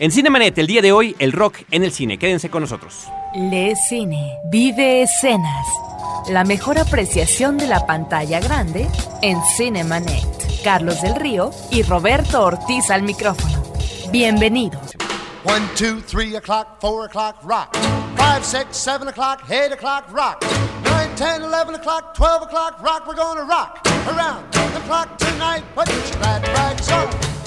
[0.00, 2.18] En Cinemanet, el día de hoy, el rock en el cine.
[2.18, 3.08] Quédense con nosotros.
[3.34, 5.66] Le Cine, vive escenas.
[6.28, 8.86] La mejor apreciación de la pantalla grande
[9.22, 10.62] en Cinemanet.
[10.62, 13.60] Carlos del Río y Roberto Ortiz al micrófono.
[14.12, 14.96] Bienvenidos.
[15.42, 17.76] 1, 2, 3 o'clock, 4 o'clock, rock.
[18.16, 20.44] 5, 6, 7 o'clock, 8 o'clock, rock.
[20.84, 23.04] 9, 10, 11 o'clock, 12 o'clock, rock.
[23.08, 25.64] We're gonna rock around the clock tonight.
[25.74, 27.37] Put your glad rags on.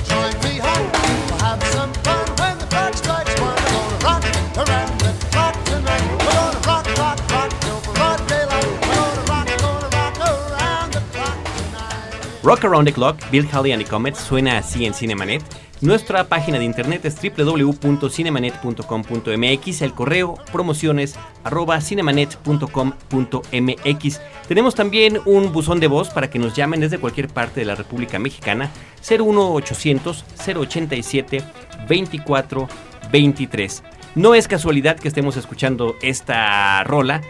[12.43, 15.43] Rock Around the Clock, Bill Haley and the Comets suena así en Cinemanet.
[15.81, 24.21] Nuestra página de internet es www.cinemanet.com.mx, el correo promociones arroba cinemanet.com.mx.
[24.47, 27.75] Tenemos también un buzón de voz para que nos llamen desde cualquier parte de la
[27.75, 28.71] República Mexicana,
[29.07, 31.43] 01800 087
[31.87, 33.83] 2423.
[34.15, 37.21] No es casualidad que estemos escuchando esta rola.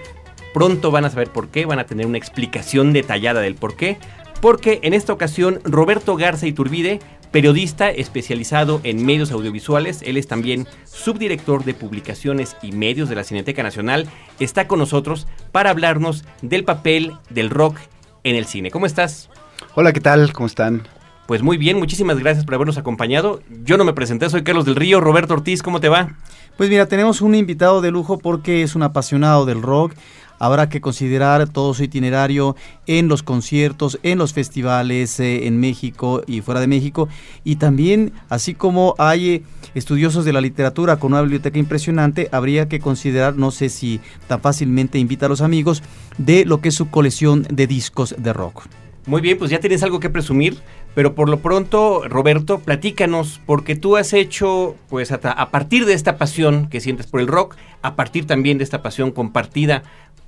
[0.53, 3.97] Pronto van a saber por qué, van a tener una explicación detallada del por qué.
[4.41, 6.99] Porque en esta ocasión Roberto Garza Iturbide
[7.31, 13.23] periodista especializado en medios audiovisuales, él es también subdirector de publicaciones y medios de la
[13.23, 17.77] Cineteca Nacional, está con nosotros para hablarnos del papel del rock
[18.23, 18.69] en el cine.
[18.69, 19.29] ¿Cómo estás?
[19.75, 20.33] Hola, ¿qué tal?
[20.33, 20.87] ¿Cómo están?
[21.27, 23.41] Pues muy bien, muchísimas gracias por habernos acompañado.
[23.63, 24.99] Yo no me presenté, soy Carlos del Río.
[24.99, 26.17] Roberto Ortiz, ¿cómo te va?
[26.57, 29.93] Pues mira, tenemos un invitado de lujo porque es un apasionado del rock.
[30.41, 32.55] Habrá que considerar todo su itinerario
[32.87, 37.07] en los conciertos, en los festivales eh, en México y fuera de México.
[37.43, 39.43] Y también, así como hay eh,
[39.75, 44.41] estudiosos de la literatura con una biblioteca impresionante, habría que considerar, no sé si tan
[44.41, 45.83] fácilmente invita a los amigos,
[46.17, 48.63] de lo que es su colección de discos de rock.
[49.07, 50.59] Muy bien, pues ya tienes algo que presumir,
[50.93, 55.93] pero por lo pronto, Roberto, platícanos, porque tú has hecho, pues a, a partir de
[55.93, 59.81] esta pasión que sientes por el rock, a partir también de esta pasión compartida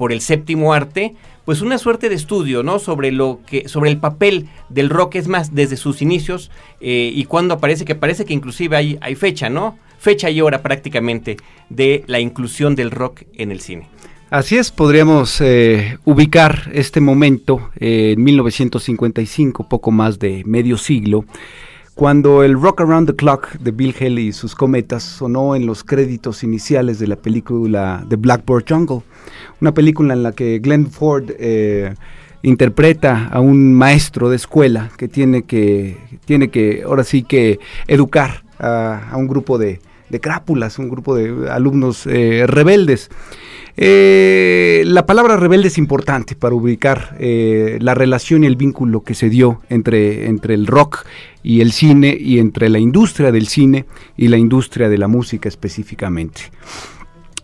[0.04, 1.16] por el séptimo arte,
[1.46, 2.78] pues una suerte de estudio, ¿no?
[2.78, 7.24] Sobre lo que, sobre el papel del rock, es más, desde sus inicios eh, y
[7.24, 9.80] cuando aparece, que parece que inclusive hay, hay fecha, ¿no?
[10.00, 11.38] Fecha y hora prácticamente
[11.70, 13.88] de la inclusión del rock en el cine.
[14.30, 21.24] Así es, podríamos eh, ubicar este momento eh, en 1955, poco más de medio siglo,
[21.96, 25.84] cuando el Rock Around the Clock de Bill Haley y sus cometas sonó en los
[25.84, 29.02] créditos iniciales de la película The Blackboard Jungle,
[29.62, 31.94] una película en la que Glenn Ford eh,
[32.42, 38.44] interpreta a un maestro de escuela que tiene que, tiene que ahora sí que educar
[38.58, 39.80] a, a un grupo de,
[40.14, 43.10] de crápulas, un grupo de alumnos eh, rebeldes.
[43.76, 49.16] Eh, la palabra rebelde es importante para ubicar eh, la relación y el vínculo que
[49.16, 51.06] se dio entre, entre el rock
[51.42, 53.86] y el cine y entre la industria del cine
[54.16, 56.52] y la industria de la música específicamente.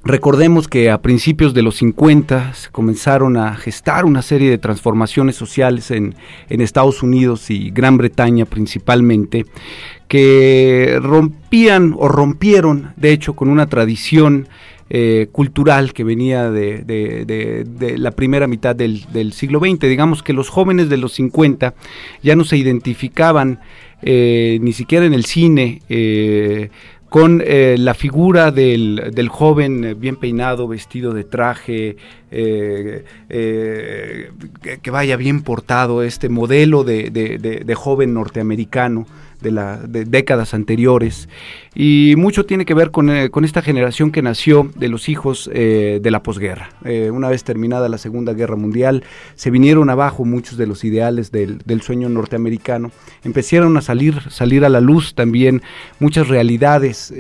[0.06, 5.36] Recordemos que a principios de los 50 se comenzaron a gestar una serie de transformaciones
[5.36, 6.16] sociales en,
[6.48, 9.46] en Estados Unidos y Gran Bretaña principalmente,
[10.10, 14.50] que rompían o rompieron, de hecho, con una tradición
[14.90, 19.82] eh, cultural que venía de, la primera mitad del, siglo XX.
[19.82, 21.76] Digamos que los jóvenes de los 50
[22.24, 23.60] ya no se identificaban
[24.02, 25.84] eh, ni siquiera en el cine.
[25.90, 26.72] Eh,
[27.08, 31.98] con la figura del, joven bien peinado, vestido de traje,
[32.30, 33.04] que,
[34.92, 39.08] vaya bien portado, este modelo de, de, de joven norteamericano
[39.42, 41.30] de, la, de décadas anteriores.
[41.76, 45.50] Y mucho tiene que ver con, eh, con esta generación que nació de los hijos
[45.54, 46.70] eh, de la posguerra.
[46.84, 49.04] Eh, una vez terminada la Segunda Guerra Mundial,
[49.36, 52.92] se vinieron abajo muchos de los ideales del, del, sueño norteamericano.
[53.24, 55.62] Empezaron a salir, salir a la luz también
[56.00, 57.14] muchas realidades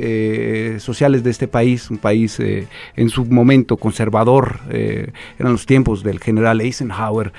[0.80, 6.62] sociales de este país, un país en su momento conservador, eran los tiempos del general
[6.62, 7.32] Eisenhower.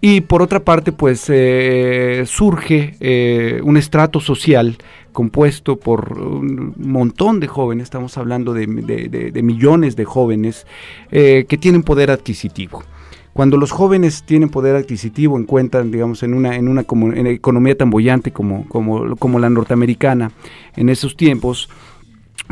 [0.00, 4.76] Y por otra parte, pues eh, surge eh, un estrato social
[5.12, 10.66] compuesto por un montón de jóvenes, estamos hablando de, millones de jóvenes
[11.10, 12.84] eh, que tienen poder adquisitivo.
[13.32, 18.32] Cuando los jóvenes tienen poder adquisitivo, encuentran, digamos, en una, en una, economía tan bollante
[18.32, 20.32] como, como, como la norteamericana
[20.74, 21.70] en esos tiempos,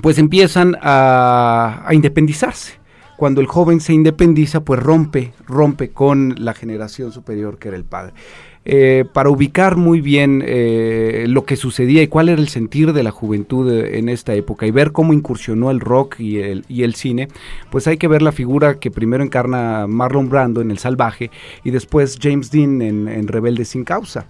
[0.02, 2.83] pues empiezan a, a independizarse
[3.16, 7.84] cuando el joven se independiza, pues rompe, rompe con la generación superior que era el
[7.84, 8.14] padre.
[8.66, 13.02] Eh, para ubicar muy bien eh, lo que sucedía y cuál era el sentir de
[13.02, 16.94] la juventud en esta época y ver cómo incursionó el rock y el, y el
[16.94, 17.28] cine,
[17.70, 21.30] pues hay que ver la figura que primero encarna Marlon Brando en El Salvaje
[21.62, 24.26] y después James Dean en, en Rebelde sin causa.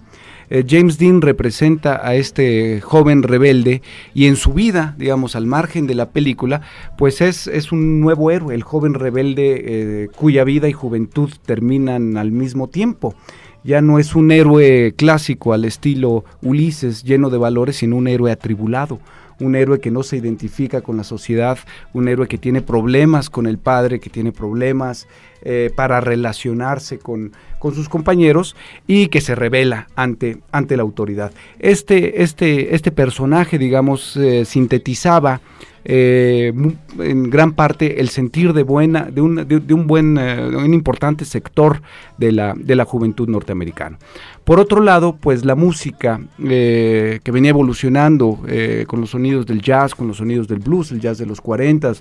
[0.49, 3.81] Eh, James Dean representa a este joven rebelde
[4.13, 6.61] y en su vida, digamos, al margen de la película,
[6.97, 12.17] pues es, es un nuevo héroe, el joven rebelde eh, cuya vida y juventud terminan
[12.17, 13.15] al mismo tiempo.
[13.63, 18.31] Ya no es un héroe clásico al estilo Ulises, lleno de valores, sino un héroe
[18.31, 18.99] atribulado,
[19.39, 21.57] un héroe que no se identifica con la sociedad,
[21.91, 25.07] un héroe que tiene problemas con el padre, que tiene problemas
[25.41, 27.33] eh, para relacionarse con,
[27.65, 31.31] con, sus compañeros y que se revela ante, ante la autoridad.
[31.57, 35.41] Este, este, este personaje, digamos, eh, sintetizaba
[35.87, 36.53] eh,
[36.99, 41.25] en gran parte el sentir de buena de un, de, un buen eh, un importante
[41.25, 41.81] sector
[42.17, 43.97] de la, de la juventud norteamericana.
[44.45, 48.39] Por otro lado, pues la música eh, que venía evolucionando
[48.87, 51.93] con los sonidos del jazz, con los sonidos del blues, el jazz de los 40,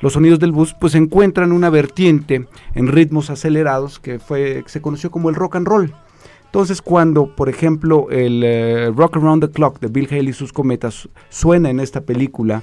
[0.00, 5.10] los sonidos del blues, pues encuentran una vertiente en ritmos acelerados que fue se conoció
[5.10, 5.92] como el rock and roll.
[6.52, 10.52] Entonces, cuando, por ejemplo, el eh, Rock Around the Clock de Bill Haley y sus
[10.52, 12.62] cometas suena en esta película,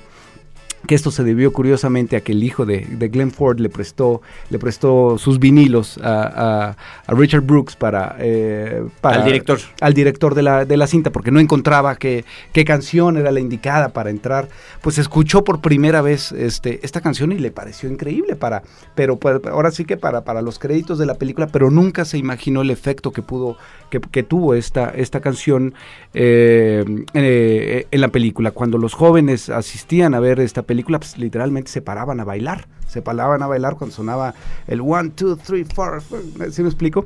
[0.88, 2.82] que esto se debió curiosamente a que el hijo de,
[3.12, 6.76] Glenn Ford le prestó, le prestó sus vinilos a,
[7.08, 9.60] Richard Brooks para, eh, para, Al director.
[9.82, 12.24] Al director de la, de la cinta, porque no encontraba qué,
[12.54, 14.48] qué canción era la indicada para entrar.
[14.82, 18.64] Pues escuchó por primera vez este, esta canción y le pareció increíble para,
[18.96, 22.18] pero pues, ahora sí que para, para los créditos de la película, pero nunca se
[22.18, 23.58] imaginó el efecto que pudo,
[23.90, 25.74] que, tuvo esta, esta canción
[26.14, 28.52] eh, eh, en la película.
[28.52, 32.68] Cuando los jóvenes asistían a ver esta película, pues, literalmente se paraban a bailar.
[32.88, 34.36] Se paraban a bailar cuando sonaba
[34.68, 36.02] el 1, 2, 3, 4.
[36.52, 37.06] ¿Sí me explico?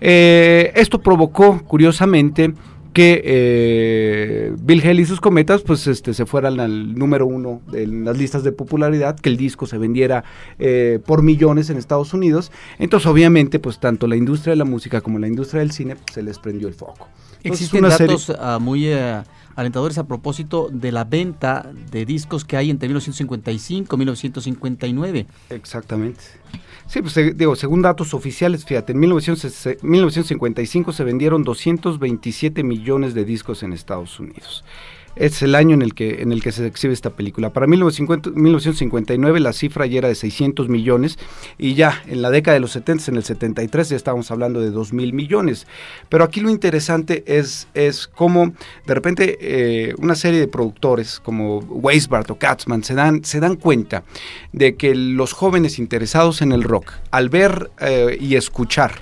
[0.00, 2.54] Eh, esto provocó, curiosamente,
[2.92, 8.04] que eh, Bill Haley y sus cometas pues este se fueran al número uno en
[8.04, 10.24] las listas de popularidad, que el disco se vendiera
[10.58, 12.50] eh, por millones en Estados Unidos.
[12.78, 16.14] Entonces obviamente pues tanto la industria de la música como la industria del cine pues,
[16.14, 17.08] se les prendió el foco.
[17.44, 19.22] Existen datos ah, muy eh,
[19.56, 25.26] alentadores a propósito de la venta de discos que hay entre 1955 y 1959.
[25.50, 26.20] Exactamente.
[26.86, 33.62] Sí, pues digo, según datos oficiales, fíjate, en 1955 se vendieron 227 millones de discos
[33.62, 34.64] en Estados Unidos
[35.16, 37.52] es el año en el que, en el que se exhibe esta película.
[37.52, 41.18] Para 1959 la cifra ya era de 600 millones
[41.58, 44.70] y ya en la década de los 70, en el 73 ya estábamos hablando de
[44.70, 45.66] 2 mil millones.
[46.08, 48.52] Pero aquí lo interesante es, es cómo
[48.86, 53.56] de repente eh, una serie de productores como Weisbart o Katzman se dan, se dan
[53.56, 54.04] cuenta
[54.52, 59.00] de que los jóvenes interesados en el rock, al ver eh, y escuchar,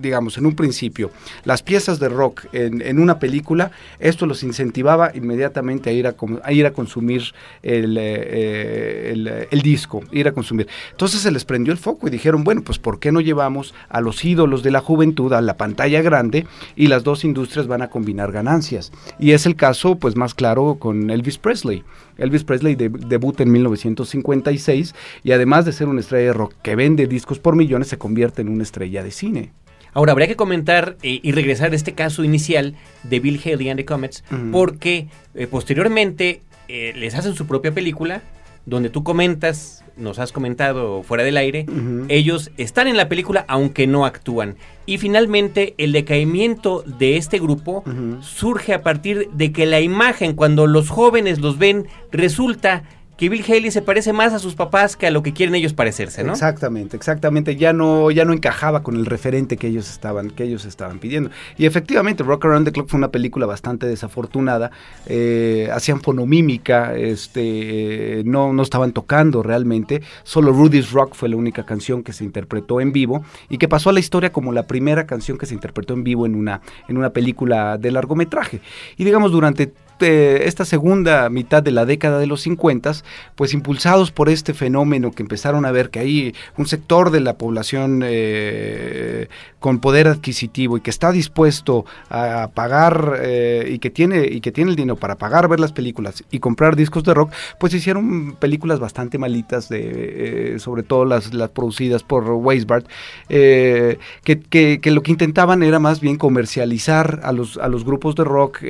[0.00, 1.10] digamos, en un principio,
[1.44, 6.52] las piezas de rock en, en una película, esto los incentivaba inmediatamente a ir a,
[6.52, 7.22] ir a consumir
[7.62, 10.68] eh, eh, el, disco, ir a consumir.
[10.90, 14.00] Entonces se les prendió el foco y dijeron, bueno, pues ¿por qué no llevamos a
[14.00, 17.90] los ídolos de la juventud a la pantalla grande y las dos industrias van a
[17.90, 18.92] combinar ganancias?
[19.18, 21.84] Y es el caso, pues más claro, con Elvis Presley.
[22.18, 24.94] Elvis Presley debuta en 1956
[25.24, 28.42] y además de ser una estrella de rock que vende discos por millones, se convierte
[28.42, 29.52] en una estrella de cine.
[29.92, 33.78] Ahora, habría que comentar eh, y regresar a este caso inicial de Bill Haley and
[33.78, 38.22] the Comets, porque eh, posteriormente eh, les hacen su propia película,
[38.66, 41.66] donde tú comentas, nos has comentado fuera del aire,
[42.08, 44.56] ellos están en la película aunque no actúan.
[44.86, 47.84] Y finalmente el decaimiento de este grupo
[48.20, 52.84] surge a partir de que la imagen, cuando los jóvenes los ven, resulta
[53.20, 55.74] que Bill Haley se parece más a sus papás que a lo que quieren ellos
[55.74, 56.32] parecerse, ¿no?
[56.32, 57.54] Exactamente, exactamente.
[57.54, 61.28] Ya no, ya no encajaba con el referente que ellos estaban, que ellos estaban pidiendo.
[61.58, 64.70] Y efectivamente, Rock Around the Clock fue una película bastante desafortunada.
[65.04, 70.00] Eh, hacían fonomímica, este, no, no estaban tocando realmente.
[70.22, 73.90] Solo Rudy's Rock fue la única canción que se interpretó en vivo y que pasó
[73.90, 76.96] a la historia como la primera canción que se interpretó en vivo en una, en
[76.96, 78.62] una película de largometraje.
[78.96, 82.92] Y digamos, durante esta segunda mitad de la década de los 50,
[83.34, 87.34] pues impulsados por este fenómeno que empezaron a ver que hay un sector de la
[87.34, 89.28] población eh,
[89.58, 94.52] con poder adquisitivo y que está dispuesto a pagar eh, y que tiene y que
[94.52, 98.36] tiene el dinero para pagar ver las películas y comprar discos de rock, pues hicieron
[98.36, 102.86] películas bastante malitas eh, sobre todo las, producidas por Weisbart
[103.28, 108.24] que, que, lo que intentaban era más bien comercializar a los a los grupos de
[108.24, 108.60] rock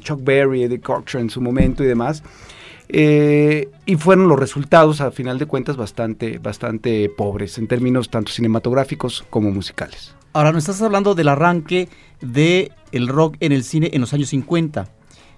[0.00, 2.22] Chuck Berry, Eddie Cochran en su momento y demás.
[2.88, 8.32] Eh, y fueron los resultados, a final de cuentas, bastante, bastante pobres en términos tanto
[8.32, 10.14] cinematográficos como musicales.
[10.32, 11.88] Ahora, nos estás hablando del arranque
[12.20, 14.88] del el rock en el cine en los años 50.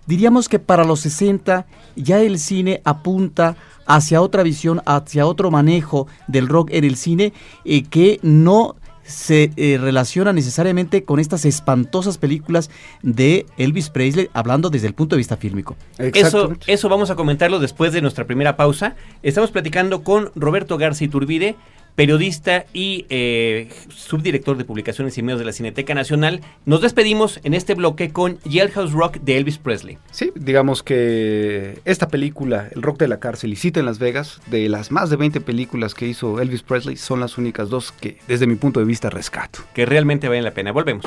[0.06, 6.06] Diríamos que para los 60 ya el cine apunta hacia otra visión, hacia otro manejo
[6.26, 7.32] del rock en el cine
[7.64, 12.70] eh, que no se eh, relaciona necesariamente con estas espantosas películas
[13.02, 15.76] de Elvis Presley, hablando desde el punto de vista fílmico.
[15.98, 18.96] Eso, eso vamos a comentarlo después de nuestra primera pausa.
[19.22, 21.56] Estamos platicando con Roberto García Iturbide,
[21.94, 26.40] periodista y eh, subdirector de publicaciones y medios de la Cineteca Nacional.
[26.66, 29.98] Nos despedimos en este bloque con Jailhouse Rock de Elvis Presley.
[30.10, 34.40] Sí, digamos que esta película, El Rock de la Cárcel y Cita en Las Vegas,
[34.46, 38.18] de las más de 20 películas que hizo Elvis Presley, son las únicas dos que
[38.28, 39.60] desde mi punto de vista rescato.
[39.74, 40.72] Que realmente valen la pena.
[40.72, 41.04] Volvemos.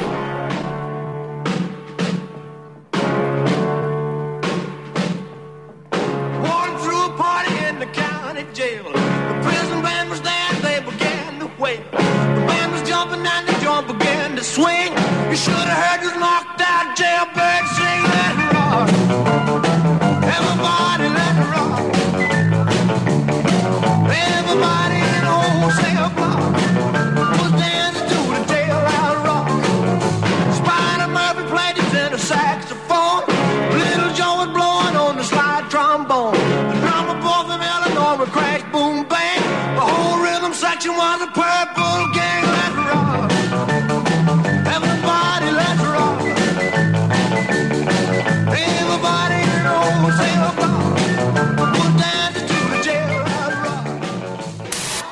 [15.37, 16.26] Should have heard this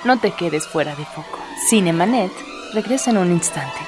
[0.05, 1.39] No te quedes fuera de foco.
[1.67, 2.31] Cinemanet
[2.75, 3.79] regresa en un instante.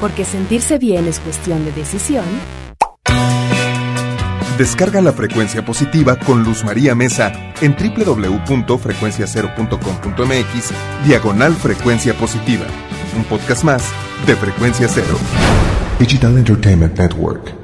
[0.00, 2.26] Porque sentirse bien es cuestión de decisión.
[4.58, 7.32] Descarga la frecuencia positiva con Luz María Mesa
[7.62, 10.72] en www.frecuenciacero.com.mx
[11.06, 12.66] diagonal frecuencia positiva.
[13.16, 13.90] Un podcast más
[14.26, 15.16] de Frecuencia Cero.
[15.98, 17.63] Digital Entertainment Network.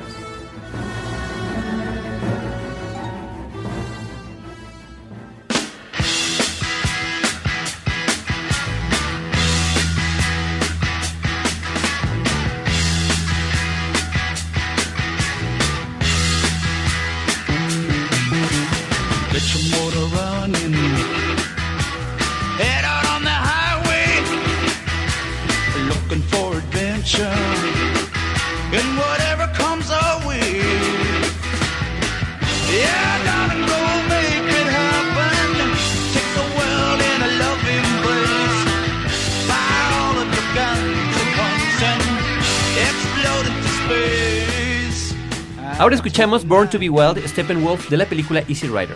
[46.21, 48.95] Ahora escuchamos Born to be Wild, Steppenwolf de la película Easy Rider.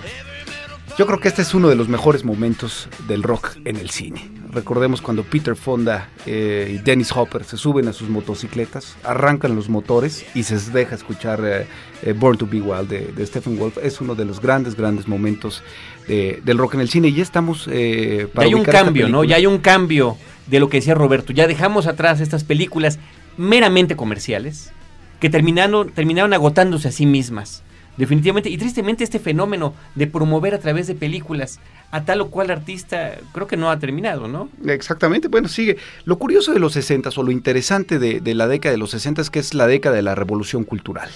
[0.95, 4.29] Yo creo que este es uno de los mejores momentos del rock en el cine.
[4.51, 9.69] Recordemos cuando Peter Fonda eh, y Dennis Hopper se suben a sus motocicletas, arrancan los
[9.69, 11.65] motores y se deja escuchar eh,
[12.03, 13.79] eh, Born to Be Wild de, de Stephen Wolf.
[13.81, 15.63] Es uno de los grandes, grandes momentos
[16.07, 17.07] de- del rock en el cine.
[17.07, 17.67] Y ya estamos...
[17.71, 19.23] eh, Ya hay un cambio, ¿no?
[19.23, 20.15] Ya hay un cambio
[20.45, 21.33] de lo que decía Roberto.
[21.33, 22.99] Ya dejamos atrás estas películas
[23.35, 24.71] meramente comerciales
[25.19, 27.63] que terminaron, terminaron agotándose a sí mismas.
[27.97, 31.59] Definitivamente, y tristemente este fenómeno de promover a través de películas
[31.91, 34.49] a tal o cual artista creo que no ha terminado, ¿no?
[34.65, 35.77] Exactamente, bueno, sigue.
[36.03, 39.29] Lo curioso de los 60 o lo interesante de, la década de los 60 es
[39.29, 41.09] que es la década de la revolución cultural,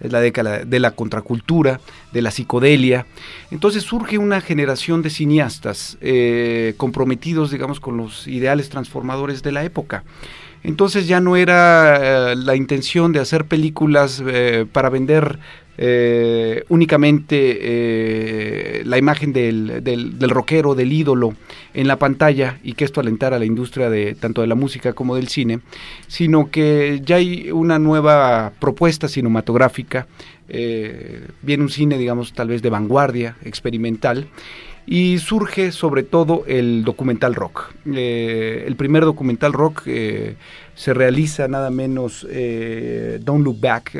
[0.00, 1.80] es la década de la contracultura,
[2.12, 3.04] de la psicodelia.
[3.50, 9.64] Entonces surge una generación de cineastas eh, comprometidos, digamos, con los ideales transformadores de la
[9.64, 10.02] época.
[10.64, 15.38] Entonces ya no era eh, la intención de hacer películas eh, para vender
[15.78, 21.32] eh, únicamente la imagen del, del, del rockero, del ídolo
[21.72, 24.92] en la pantalla y que esto alentara a la industria de tanto de la música
[24.92, 25.60] como del cine,
[26.08, 30.06] sino que ya hay una nueva propuesta cinematográfica,
[30.48, 34.28] viene un cine, digamos, tal vez de vanguardia, experimental,
[34.86, 37.72] y surge sobre todo el documental rock.
[37.86, 40.36] Eh, el primer documental rock eh,
[40.74, 43.96] se realiza nada menos eh, Don't Look Back,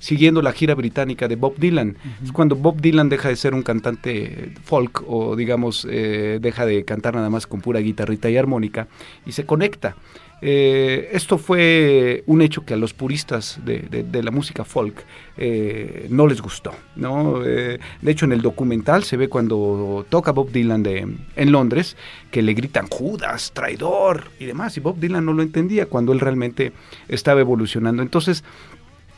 [0.00, 1.96] siguiendo la gira británica de Bob Dylan.
[2.24, 6.84] Es cuando Bob Dylan deja de ser un cantante folk o digamos eh, deja de
[6.84, 8.88] cantar nada más con pura guitarrita y armónica
[9.24, 9.94] y se conecta.
[10.42, 15.04] Eh, esto fue un hecho que a los puristas de, de- de la música folk
[15.36, 16.72] eh, no les gustó.
[16.96, 17.44] ¿no?
[17.44, 21.94] Eh, de hecho, en el documental se ve cuando toca Bob Dylan de, en Londres
[22.30, 24.74] que le gritan Judas, traidor y demás.
[24.78, 26.72] Y Bob Dylan no lo entendía cuando él realmente
[27.08, 28.02] estaba evolucionando.
[28.02, 28.42] Entonces,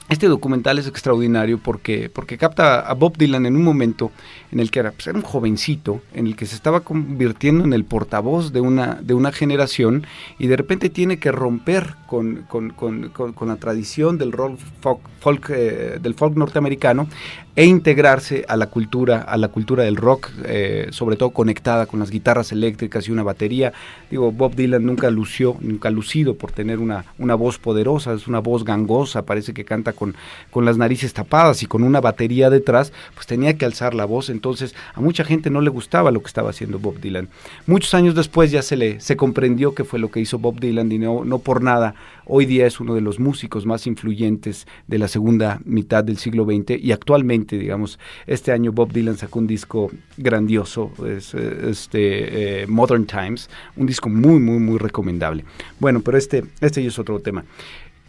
[0.09, 4.11] Este documental es extraordinario porque, porque capta a Bob Dylan en un momento
[4.50, 7.73] en el que era, pues, era un jovencito, en el que se estaba convirtiendo en
[7.73, 10.06] el portavoz de una, de una generación
[10.38, 15.00] y de repente tiene que romper con, con- con- con- la tradición del rock folk,
[15.21, 17.09] folk, eh, del folk norteamericano
[17.56, 22.00] e integrarse a la cultura, a la cultura del rock, eh, sobre todo conectada con
[22.00, 23.73] las guitarras eléctricas y una batería.
[24.11, 28.40] Digo, Bob Dylan nunca lució, nunca lucido por tener una, una voz poderosa, es una
[28.40, 30.14] voz gangosa, parece que canta con,
[30.50, 34.30] con las narices tapadas y con una batería detrás, pues tenía que alzar la voz,
[34.30, 37.28] entonces a mucha gente no le gustaba lo que estaba haciendo Bob Dylan.
[37.66, 40.90] Muchos años después ya se le se comprendió que fue lo que hizo Bob Dylan
[40.92, 41.94] y no, no por nada
[42.25, 46.44] hoy día es uno de los músicos más influyentes de la segunda mitad del siglo
[46.44, 52.66] XX y actualmente, digamos, este año Bob Dylan sacó un disco grandioso, es, este eh,
[52.66, 55.44] Modern Times, un disco muy, muy, muy recomendable.
[55.78, 57.44] Bueno, pero este, este ya es otro tema.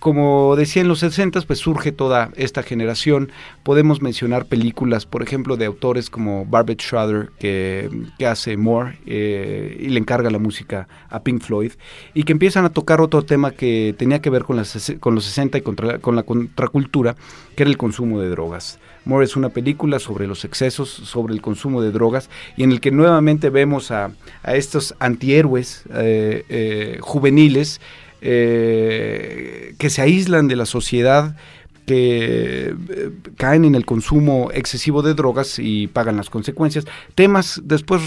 [0.03, 3.31] Como decía en los 60 pues surge toda esta generación.
[3.63, 7.89] Podemos mencionar películas, por ejemplo, de autores como Barbet Schroeder, que,
[8.27, 11.71] hace More eh, y le encarga la música a Pink Floyd,
[12.13, 15.61] y que empiezan a tocar otro tema que tenía que ver con, los 60 y
[15.61, 17.15] con la contracultura,
[17.55, 18.79] que era el consumo de drogas.
[19.05, 22.81] More es una película sobre los excesos, sobre el consumo de drogas, y en el
[22.81, 24.11] que nuevamente vemos a,
[24.43, 27.79] a estos antihéroes eh, eh, juveniles
[28.23, 31.35] eh, que se aíslan de la sociedad,
[31.85, 36.85] que eh, caen en el consumo excesivo de drogas y pagan las consecuencias.
[37.15, 38.01] Temas después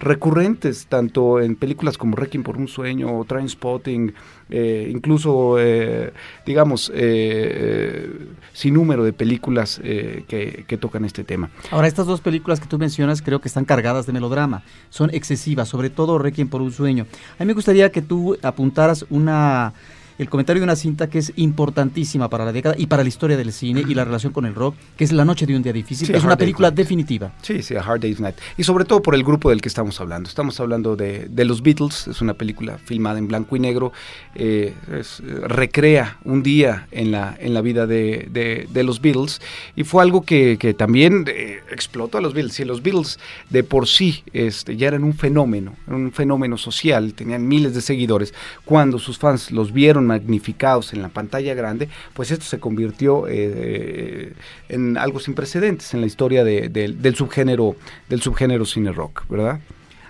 [0.00, 4.14] recurrentes, tanto en películas como Requiem por un sueño o Trainspotting,
[4.54, 6.12] eh, incluso, eh,
[6.44, 8.06] digamos, eh,
[8.52, 11.50] sin número de películas que tocan este tema.
[11.70, 15.68] Ahora, estas dos películas que tú mencionas creo que están cargadas de melodrama, son excesivas,
[15.68, 17.06] sobre todo Requiem por un sueño.
[17.38, 19.72] A mí me gustaría que tú apuntaras una
[20.18, 23.36] el comentario de una cinta que es importantísima para la década y para la historia
[23.36, 25.72] del cine y la relación con el rock, que es La noche de un día
[25.72, 26.76] difícil, Sí, es una película Night.
[26.78, 27.32] definitiva.
[27.42, 28.36] Sí, sí, A Hard Day's Night.
[28.56, 30.28] Y sobre todo por el grupo del que estamos hablando.
[30.28, 33.92] Estamos hablando de, de los Beatles, es una película filmada en blanco y negro,
[34.34, 39.00] eh, es, eh, recrea un día en la, en la vida de, de- de los
[39.00, 39.40] Beatles
[39.76, 42.58] y fue algo que, que también eh, explotó a los Beatles.
[42.60, 43.18] Y los Beatles
[43.50, 48.34] de por sí este, ya eran un fenómeno, un fenómeno social, tenían miles de seguidores.
[48.64, 54.32] Cuando sus fans los vieron magnificados en la pantalla grande, pues esto se convirtió eh,
[54.68, 57.76] en algo sin precedentes en la historia de- del- subgénero
[58.08, 59.60] del subgénero cine rock, ¿verdad?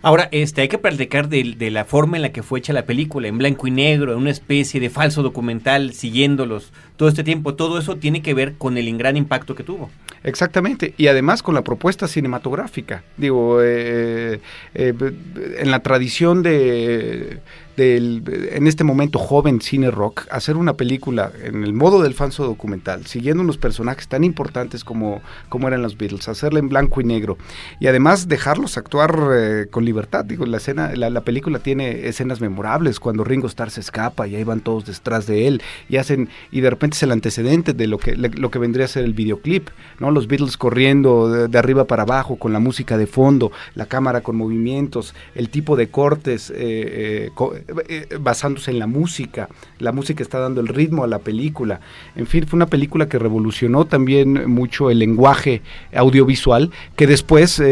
[0.04, 2.86] Ahora, este, hay que platicar de, de la forma en la que fue hecha la
[2.86, 7.56] película, en blanco y negro, en una especie de falso documental, siguiéndolos todo este tiempo.
[7.56, 9.90] Todo eso tiene que ver con el gran impacto que tuvo.
[10.22, 13.02] Exactamente, y además con la propuesta cinematográfica.
[13.16, 14.38] Digo, eh,
[14.72, 15.12] eh, b-
[15.58, 17.40] en la tradición de,
[17.76, 22.44] del, en este momento joven cine rock, hacer una película en el modo del falso
[22.44, 27.04] documental, siguiendo unos personajes tan importantes como, como eran los Beatles, hacerla en blanco y
[27.04, 27.36] negro,
[27.80, 30.24] y además dejarlos actuar eh, con libertad.
[30.24, 34.44] Digo, la, escena, la película tiene escenas memorables, cuando Ringo Starr se escapa y ahí
[34.44, 37.98] van todos detrás de él, y hacen, y de repente es el antecedente de lo
[37.98, 40.10] que, lo que vendría a ser el videoclip, ¿no?
[40.10, 44.36] Los Beatles corriendo de, arriba para abajo, con la música de fondo, la cámara con
[44.36, 49.48] movimientos, el tipo de cortes eh, eh, eh, basándose en la música.
[49.78, 51.80] La música está dando el ritmo a la película.
[52.16, 55.62] En fin, fue una película que revolucionó también mucho el lenguaje
[55.94, 57.62] audiovisual, que después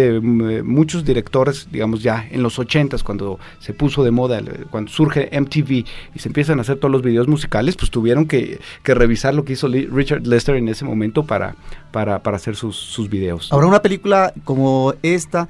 [0.63, 5.85] muchos directores, digamos ya en los 80s, cuando se puso de moda, cuando surge MTV
[6.15, 9.45] y se empiezan a hacer todos los videos musicales, pues tuvieron que, que revisar lo
[9.45, 11.57] que hizo Richard Lester en ese momento para,
[11.91, 13.51] para, para hacer sus, sus videos.
[13.51, 15.49] Ahora, una película como esta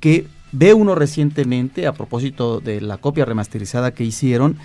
[0.00, 4.56] que ve uno recientemente, a propósito de la copia remasterizada que hicieron,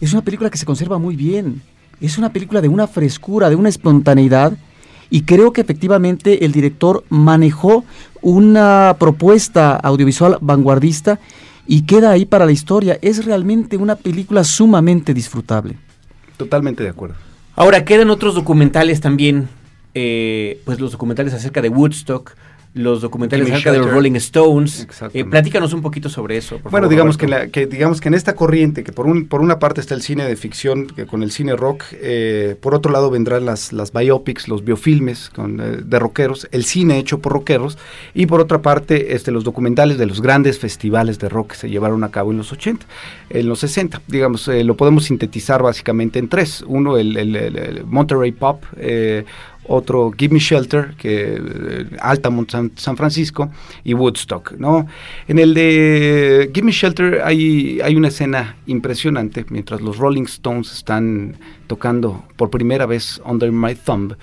[0.00, 1.62] es una película que se conserva muy bien.
[2.00, 4.52] Es una película de una frescura, de una espontaneidad.
[5.08, 7.84] Y creo que efectivamente el director manejó
[8.20, 11.20] una propuesta audiovisual vanguardista
[11.66, 12.98] y queda ahí para la historia.
[13.00, 15.78] Es realmente una película sumamente disfrutable.
[16.36, 17.14] Totalmente de acuerdo.
[17.58, 19.48] Ahora, quedan otros documentales también,
[19.94, 22.34] eh, pues los documentales acerca de Woodstock,
[22.76, 23.90] los documentales acerca de los.
[23.90, 24.86] Rolling Stones.
[25.14, 26.58] Eh, platícanos un poquito sobre eso.
[26.58, 29.40] por Bueno, favor, digamos que, la- digamos que en esta corriente, que por un por
[29.40, 32.92] una parte está el cine de ficción que con el cine rock, eh, por otro
[32.92, 37.32] lado vendrán las las biopics, los biofilmes con, eh, de rockeros, el cine hecho por
[37.32, 37.78] rockeros
[38.14, 41.70] y por otra parte este los documentales de los grandes festivales de rock que se
[41.70, 42.84] llevaron a cabo en los 80,
[43.30, 47.56] en los 60, digamos eh, lo podemos sintetizar básicamente en tres, uno el, el- el-
[47.56, 49.24] el Monterey Pop, eh,
[49.68, 53.50] otro Give Me Shelter, que eh, Altamont, San, San Francisco,
[53.84, 54.86] y Woodstock, ¿no?
[55.28, 60.72] En el de Give Me Shelter hay, hay una escena impresionante, mientras los Rolling Stones
[60.72, 64.16] están tocando por primera vez Under My Thumb.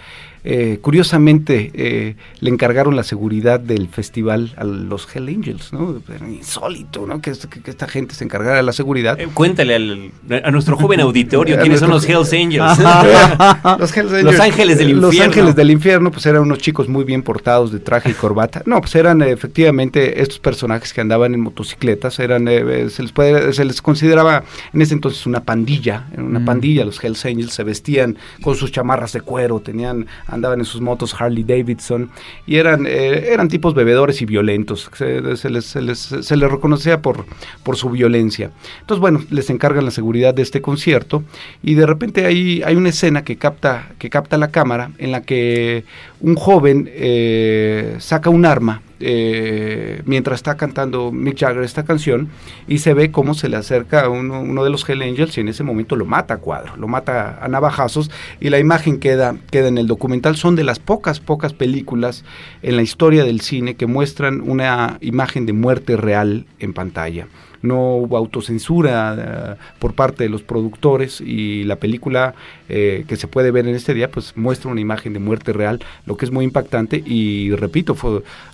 [0.46, 6.02] Eh, curiosamente, eh, le encargaron la seguridad del festival a los Hell Angels, ¿no?
[6.30, 7.22] Insólito, ¿no?
[7.22, 9.20] Que, es- que- que esta gente se encargara de la seguridad.
[9.20, 10.12] Eh, cuéntale al-
[10.44, 12.78] a nuestro joven auditorio quiénes son los Hells Angels.
[13.80, 15.32] los, Hells Los Ángeles del Los Infierno.
[15.32, 18.62] Ángeles del Infierno, pues eran unos chicos muy bien portados de traje y corbata.
[18.66, 23.12] No, pues eran eh, efectivamente estos personajes que andaban en motocicletas, eran, eh, se, les
[23.12, 26.46] puede- se les consideraba en ese entonces una pandilla, una Mm.
[26.46, 30.82] pandilla, los Hells Angels se vestían con sus chamarras de cuero, tenían, andaban en sus
[30.82, 32.10] motos Harley Davidson
[32.46, 37.02] y eran, eh, eran tipos bebedores y violentos, se, les, se les- se les reconocía
[37.02, 37.26] por,
[37.64, 38.52] por su violencia.
[38.82, 41.24] Entonces, bueno, les encargan la seguridad de este concierto
[41.62, 45.22] y de repente hay, hay una escena que capta, que capta la cámara en la
[45.22, 45.84] que
[46.22, 52.30] un joven eh, saca un arma eh, mientras está cantando Mick Jagger esta canción
[52.68, 55.42] y se ve cómo se le acerca a uno, uno de los Hell Angels y
[55.42, 59.36] en ese momento lo mata a cuadro, lo mata a navajazos y la imagen queda,
[59.52, 60.36] queda en el documental.
[60.36, 62.24] Son de las pocas, pocas películas
[62.62, 67.28] en la historia del cine que muestran una imagen de muerte real en pantalla
[67.64, 72.36] no hubo autocensura eh, por parte de los productores y la película
[72.70, 75.80] eh, que se puede ver en este día pues muestra una imagen de muerte real,
[76.06, 77.96] lo que es muy impactante y repito,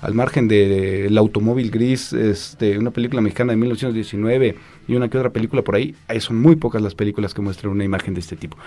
[0.02, 4.56] al margen del automóvil gris, este, una película mexicana de 1919
[4.88, 7.84] y una que otra película por ahí son muy pocas las películas que muestran una
[7.84, 8.58] imagen de este tipo.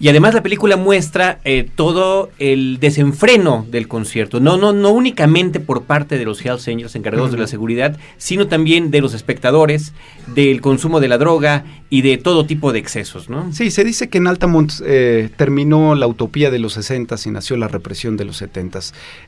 [0.00, 5.58] Y además la película muestra eh, todo el desenfreno del concierto, no, no, no únicamente
[5.60, 9.92] por parte de los Hells Angels encargados de la seguridad, sino también de los espectadores,
[10.34, 13.50] del consumo de la droga y de todo tipo de excesos, ¿no?
[13.52, 17.56] Sí, se dice que en Altamont eh, terminó la utopía de los 60 y nació
[17.56, 18.78] la represión de los 70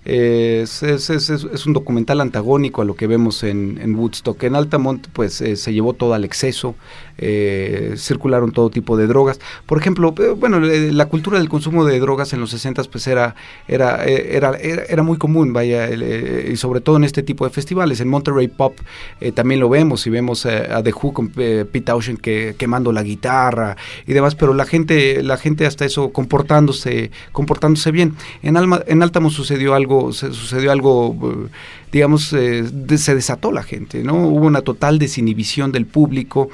[0.04, 4.42] es, es, es- es- es un documental antagónico a lo que vemos en, en Woodstock.
[4.44, 6.74] En Altamont, pues eh, se llevó todo al exceso,
[7.18, 9.40] eh, circularon todo tipo de drogas.
[9.66, 13.34] Por ejemplo, eh, eh, la cultura del consumo de drogas en los 60 pues era,
[13.68, 17.44] era, eh, era, era, era muy común, vaya, eh, y sobre todo en este tipo
[17.44, 18.00] de festivales.
[18.00, 18.78] En Monterey Pop
[19.34, 23.02] también lo vemos, y vemos a The Who con eh, Pete Townshend que, quemando la
[23.02, 28.14] guitarra y demás, pero la gente, la gente hasta eso comportándose, comportándose bien.
[28.42, 31.16] En Alma, en Áltamo sucedió algo, sucedió algo,
[31.92, 32.64] digamos, eh,
[32.96, 34.28] se desató la gente, ¿no?
[34.28, 36.48] Hubo una total desinhibición del público,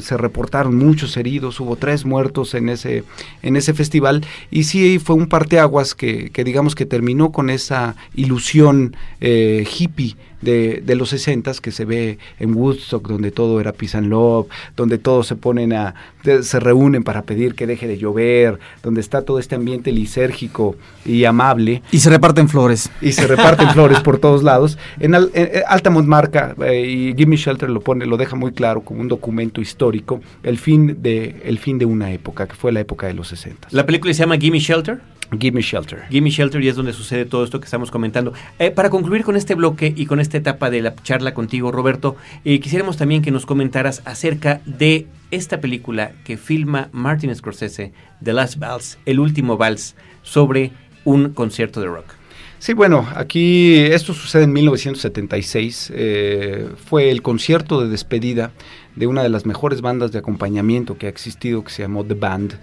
[0.00, 3.04] se reportaron muchos heridos, hubo tres muertos en ese,
[3.42, 7.96] en ese festival, y sí fue un parteaguas que, que digamos que terminó con esa
[8.14, 13.72] ilusión eh, hippie de, de los 60 que se ve en Woodstock, donde todo era
[13.72, 15.94] peace and love, donde todos se ponen a,
[16.42, 21.24] se reúnen para pedir que deje de llover, donde está todo este ambiente lisérgico y
[21.24, 22.90] amable Y se reparten flores.
[23.00, 24.78] y se reparten flores por todos lados.
[24.98, 28.52] En, Al- en- en Altamont marca eh, y Gimme Shelter lo pone, lo deja muy
[28.52, 32.72] claro como un documento histórico, el fin de el fin de una época que fue
[32.72, 33.68] la época de los 60.
[33.70, 35.00] La película se llama Gimme Shelter.
[35.38, 36.04] Gimme Shelter.
[36.10, 38.32] Gimme Shelter y es donde sucede todo esto que estamos comentando.
[38.58, 42.16] Eh, para concluir con este bloque y con esta etapa de la charla contigo, Roberto,
[42.44, 48.32] eh, quisiéramos también que nos comentaras acerca de esta película que filma Martin Scorsese, The
[48.32, 50.72] Last Vals, El Último Vals, sobre
[51.04, 52.20] un concierto de rock.
[52.58, 55.92] Sí, bueno, aquí esto sucede en 1976.
[55.94, 58.52] eh, fue el concierto de despedida
[58.96, 62.14] de una de las mejores bandas de acompañamiento que ha existido, que se llamó The
[62.14, 62.58] Band.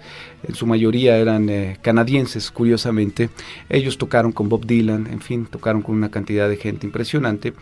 [0.46, 3.28] En su mayoría eran eh, canadienses, curiosamente.
[3.68, 7.54] Ellos tocaron con Bob Dylan, en fin, tocaron con una cantidad de gente impresionante.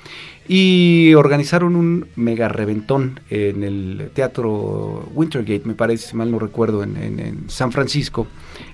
[0.49, 6.83] Y organizaron un mega reventón en el Teatro Wintergate, me parece, si mal no recuerdo,
[6.85, 8.27] en, en- San Francisco,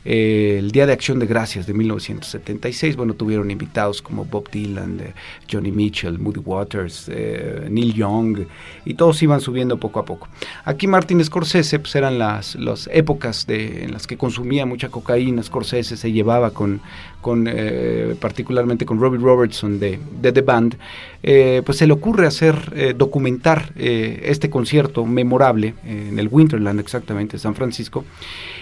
[0.05, 2.97] eh, el Día de Acción de Gracias de 1976.
[2.97, 5.15] Bueno, tuvieron invitados como Bob Dylan, eh,
[5.51, 7.11] Johnny Mitchell, Moody Waters,
[7.71, 8.41] Neil Young,
[8.85, 10.29] y todos iban subiendo poco a poco.
[10.65, 15.97] Aquí Martin Scorsese, pues eran las, las épocas de, las que consumía mucha cocaína, Scorsese
[15.97, 16.81] se llevaba con,
[17.21, 20.77] con eh, particularmente con Robbie Robertson de, de The Band,
[21.23, 26.81] eh, pues se le ocurre hacer, eh, documentar eh, este concierto memorable en el Winterland
[26.81, 28.05] exactamente, San Francisco,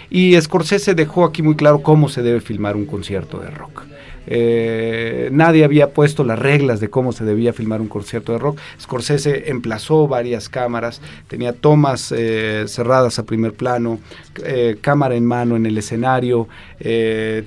[0.09, 3.90] y Scorsese dejó aquí muy claro cómo se debe filmar un concierto de rock.
[4.27, 8.59] Eh, nadie había puesto las reglas de cómo se debía filmar un concierto de rock.
[8.79, 13.99] Scorsese emplazó varias cámaras, tenía tomas eh, cerradas a primer plano,
[14.43, 16.47] eh, cámara en mano en el escenario,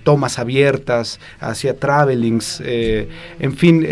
[0.04, 3.84] tomas abiertas, hacía travelings, en fin,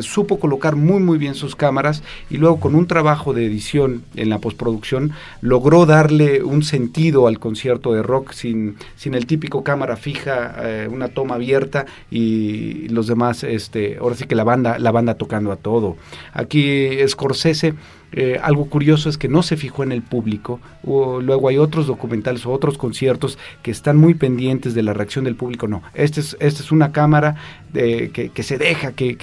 [0.00, 4.28] supo colocar muy muy bien sus cámaras y luego con un trabajo de edición en
[4.28, 9.96] la postproducción logró darle un sentido al concierto de rock sin, sin el típico cámara
[9.96, 10.54] fija,
[10.88, 15.52] una toma abierta y los demás, este, ahora sí que la banda, la banda tocando
[15.52, 15.96] a todo.
[16.32, 17.74] Aquí Scorsese
[18.16, 20.60] eh, algo curioso es que no se fijó en el público.
[20.84, 25.34] Luego hay otros documentales o otros conciertos que están muy pendientes de la reacción del
[25.34, 25.66] público.
[25.66, 27.34] No, esta es, esta es una cámara
[27.72, 29.16] de- que, se deja, que,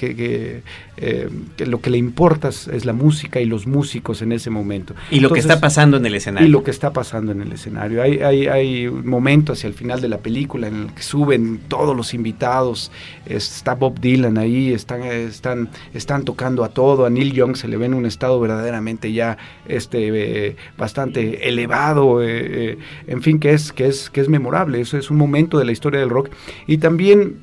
[0.98, 4.94] eh, que lo que le importa es, la música y los músicos en ese momento.
[5.10, 6.46] Y lo que está pasando en el escenario.
[6.46, 8.02] y lo que está pasando en el escenario.
[8.02, 11.60] Hay, hay, hay un momento hacia el final de la película en el que suben
[11.68, 12.92] todos los invitados.
[13.24, 17.06] Está Bob Dylan ahí, están, están, están tocando a todo.
[17.06, 22.22] A Neil Young se le ve en un estado verdaderamente ya este, eh, bastante elevado.
[22.22, 22.76] eh,
[23.06, 24.80] en fin, que es, que, es, que es memorable.
[24.80, 26.28] Eso es un momento de la historia del rock.
[26.66, 27.36] Y también,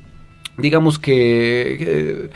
[0.56, 2.30] digamos que...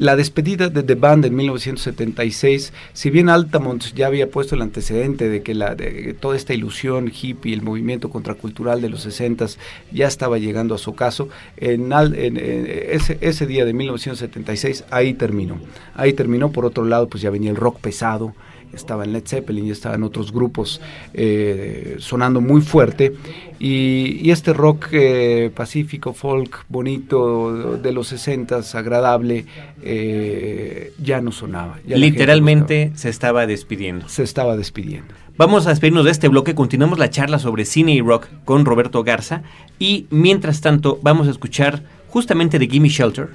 [0.00, 5.28] la despedida de The Band en 1976, si bien Altamont ya había puesto el antecedente
[5.28, 9.46] de que, la, de toda esta ilusión hippie, el movimiento contracultural de los 60
[9.92, 15.12] ya estaba llegando a su caso, en, en- en ese, ese día de 1976 ahí
[15.12, 15.60] terminó.
[15.94, 18.34] Ahí terminó, por otro lado, pues ya venía el rock pesado,
[18.72, 20.80] estaba en Led Zeppelin y estaban otros grupos
[21.14, 23.14] eh, sonando muy fuerte
[23.58, 29.46] y, y este rock eh, pacífico, folk, bonito de los 60 agradable,
[29.82, 31.78] eh, ya no sonaba.
[31.86, 34.08] ya Literalmente se estaba despidiendo.
[34.08, 35.14] se estaba despidiendo.
[35.36, 39.02] Vamos a despedirnos de este bloque, continuamos la charla sobre cine y rock con Roberto
[39.02, 39.42] Garza
[39.78, 43.30] y mientras tanto vamos a escuchar justamente de Gimme Shelter,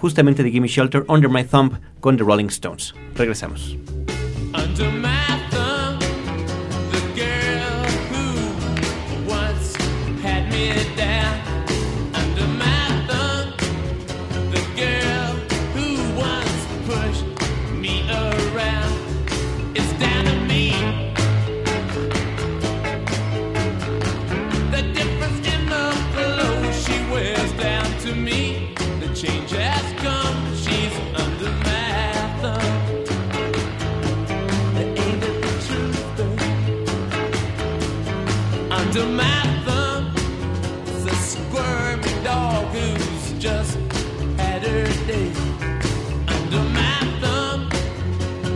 [0.00, 2.94] justamente de Gimme Shelter, Under My Thumb con The Rolling Stones.
[3.14, 3.76] Regresamos.
[4.54, 5.15] Under my
[41.14, 43.78] squirmy dog who's just
[44.38, 45.30] had her day.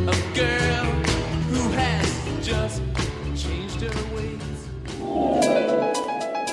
[0.07, 0.87] A girl
[1.51, 2.11] who has
[2.43, 2.83] just.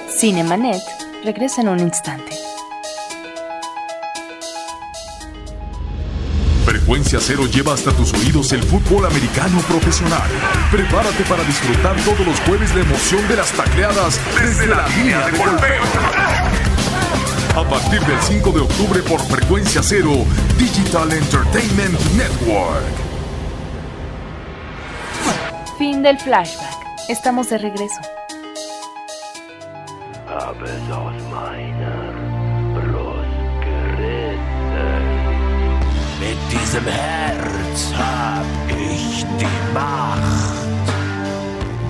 [0.10, 0.82] Cinemanet
[1.24, 2.37] regresa en un instante.
[7.08, 10.30] Frecuencia Cero lleva hasta tus oídos el fútbol americano profesional.
[10.70, 15.38] Prepárate para disfrutar todos los jueves la emoción de las tacleadas desde la línea de
[15.38, 15.84] golpeo.
[17.56, 20.26] A partir del 5 de octubre por Frecuencia Cero,
[20.58, 22.84] Digital Entertainment Network.
[25.78, 26.76] Fin del flashback.
[27.08, 28.02] Estamos de regreso.
[36.52, 40.88] Diesem Herz hab ich die Macht,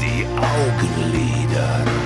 [0.02, 1.97] die Augenlider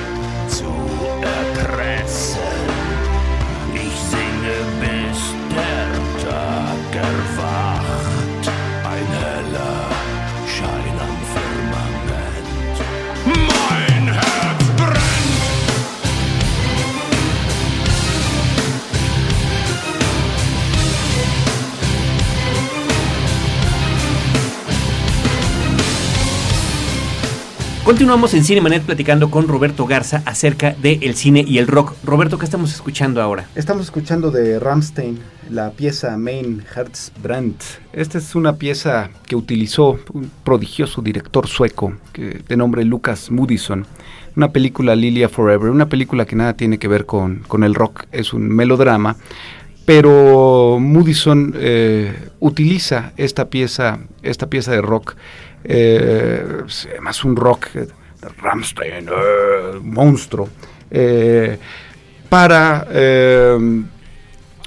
[27.83, 31.95] Continuamos en Cinemanet platicando con Roberto Garza acerca del cine y el rock.
[32.03, 33.47] Roberto, ¿qué estamos escuchando ahora?
[33.55, 35.17] Estamos escuchando de Ramstein
[35.49, 37.55] la pieza Mein Herzbrand.
[37.91, 43.87] Esta es una pieza que utilizó un prodigioso director sueco de nombre Lucas Moodysson.
[44.35, 48.03] Una película Lilia Forever, una película que nada tiene que ver con, con el rock,
[48.11, 49.17] es un melodrama.
[49.85, 55.15] Pero Moodysson eh, utiliza esta pieza, esta pieza de rock,
[55.63, 56.43] eh,
[57.01, 57.87] más un rock eh,
[58.41, 60.49] Ramstein, eh, monstruo,
[60.89, 61.57] eh,
[62.29, 63.83] para eh,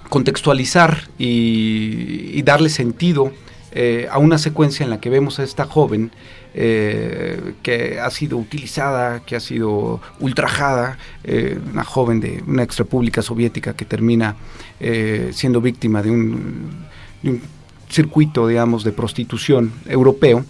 [0.08, 3.32] contextualizar y, darle sentido
[4.10, 6.12] a una secuencia en la que vemos a esta joven
[6.52, 13.22] que ha sido utilizada, que ha sido ultrajada, eh, una joven de una ex república
[13.22, 14.36] soviética que termina
[15.32, 16.86] siendo víctima de un,
[17.22, 17.42] de un
[17.88, 20.44] circuito, digamos, de prostitución europeo.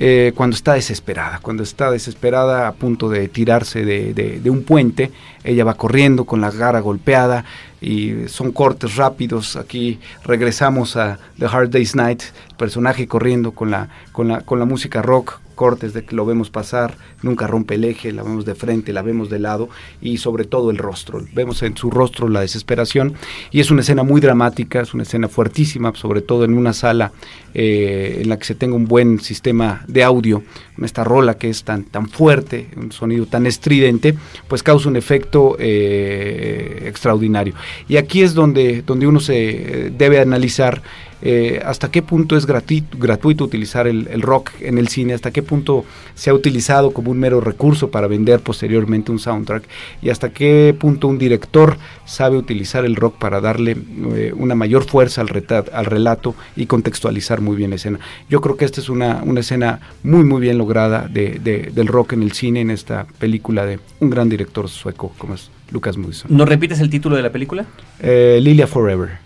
[0.00, 4.62] Eh, cuando está desesperada, cuando está desesperada a punto de tirarse de, de- de un
[4.62, 5.10] puente,
[5.42, 7.44] ella va corriendo con la cara golpeada
[7.80, 9.56] y son cortes rápidos.
[9.56, 12.22] Aquí regresamos a The Hard Day's Night,
[12.58, 16.50] personaje corriendo con la, con la, con la música rock, cortes de que lo vemos
[16.50, 19.68] pasar, nunca rompe el eje, la vemos de frente, la vemos de lado
[20.00, 21.20] y sobre todo el rostro.
[21.34, 23.14] Vemos en su rostro la desesperación
[23.50, 27.10] y es una escena muy dramática, es una escena fuertísima, sobre todo en una sala
[27.54, 30.44] eh, en la que se tenga un buen sistema de audio,
[30.80, 34.14] esta rola que es tan, tan fuerte, un sonido tan estridente,
[34.46, 37.54] pues causa un efecto eh, extraordinario.
[37.88, 40.82] Y aquí es donde, donde uno se eh, debe analizar
[41.22, 45.30] eh, hasta qué punto es gratuito, gratuito utilizar el, el rock en el cine, hasta
[45.30, 49.64] qué punto se ha utilizado como un mero recurso para vender posteriormente un soundtrack
[50.02, 53.76] y hasta qué punto un director sabe utilizar el rock para darle
[54.14, 55.28] eh, una mayor fuerza al,
[55.72, 57.98] al relato y contextualizar muy bien la escena.
[58.30, 61.86] Yo creo que esta es una, una escena muy muy bien lograda de, de- del
[61.86, 65.96] rock en el cine, en esta película de un gran director sueco como es Lucas
[65.96, 66.34] Moodysson.
[66.36, 67.66] ¿Nos repites el título de la película?
[68.00, 69.18] Eh, Lilia Forever.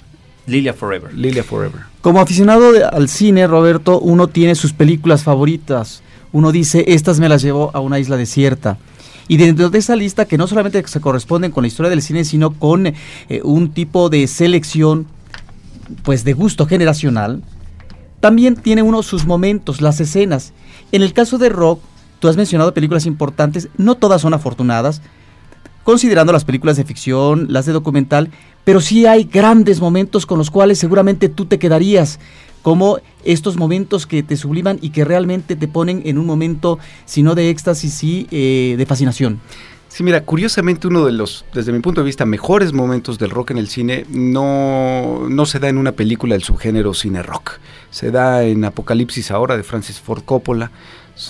[0.46, 1.14] Lilia Forever.
[1.14, 1.82] Lilia Forever.
[2.00, 6.02] Como aficionado de- al cine, Roberto, uno tiene sus películas favoritas.
[6.32, 8.78] Uno dice, estas me las llevo a una isla desierta.
[9.28, 12.24] Y dentro de esa lista, que no solamente se corresponden con la historia del cine,
[12.24, 12.94] sino con eh,
[13.44, 15.06] un tipo de selección,
[16.02, 17.42] pues de gusto generacional,
[18.20, 20.52] también tiene uno sus momentos, las escenas.
[20.90, 21.80] En el caso de Rock,
[22.18, 25.02] tú has mencionado películas importantes, no todas son afortunadas,
[25.84, 28.30] considerando las películas de ficción, las de documental,
[28.64, 32.18] pero sí hay grandes momentos con los cuales seguramente tú te quedarías,
[32.62, 37.22] como estos momentos que te subliman y que realmente te ponen en un momento, si
[37.22, 39.40] no de éxtasis, sí eh, de fascinación.
[39.92, 43.50] Sí, mira, curiosamente uno de los, desde mi punto de vista, mejores momentos del rock
[43.50, 47.58] en el cine no, no se da en una película del subgénero cine rock.
[47.90, 50.70] Se da en Apocalipsis ahora de Francis Ford Coppola.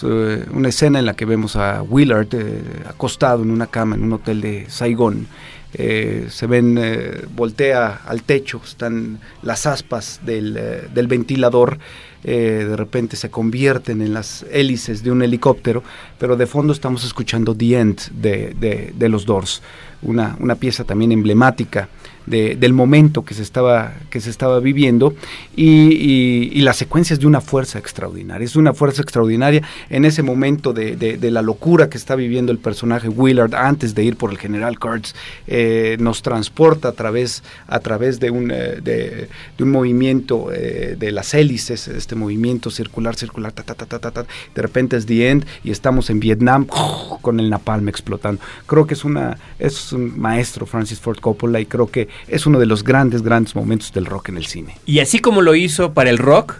[0.05, 4.05] Eh, una escena en la que vemos a Willard eh, acostado en una cama en
[4.05, 5.27] un hotel de Saigón.
[5.74, 11.78] Eh, se ven, eh, voltea al techo, están las aspas del, eh, del ventilador,
[12.24, 15.82] eh, de repente se convierten en las hélices de un helicóptero,
[16.18, 19.62] pero de fondo estamos escuchando The End de, de- de los Doors,
[20.02, 21.88] una, una pieza también emblemática
[22.26, 25.14] de- del momento que se estaba, que se estaba viviendo
[25.56, 30.04] y, y- y la secuencia es de una fuerza extraordinaria, es una fuerza extraordinaria en
[30.04, 34.16] ese momento de, de- la locura que está viviendo el personaje Willard antes de ir
[34.16, 35.14] por el general Kurtz,
[35.46, 41.11] eh, nos transporta a través, a través de, un, eh, de, un movimiento eh, de
[41.11, 45.30] las hélices, este movimiento circular, circular, ta, ta, ta, ta, ta, de repente es The
[45.30, 46.66] End y estamos en Vietnam
[47.22, 48.42] con el napalm explotando.
[48.66, 52.59] Creo que es, una, es un maestro Francis Ford Coppola y creo que es uno
[52.59, 54.79] de los grandes, grandes momentos del rock en el cine.
[54.87, 56.57] Y así como lo hizo para el rock,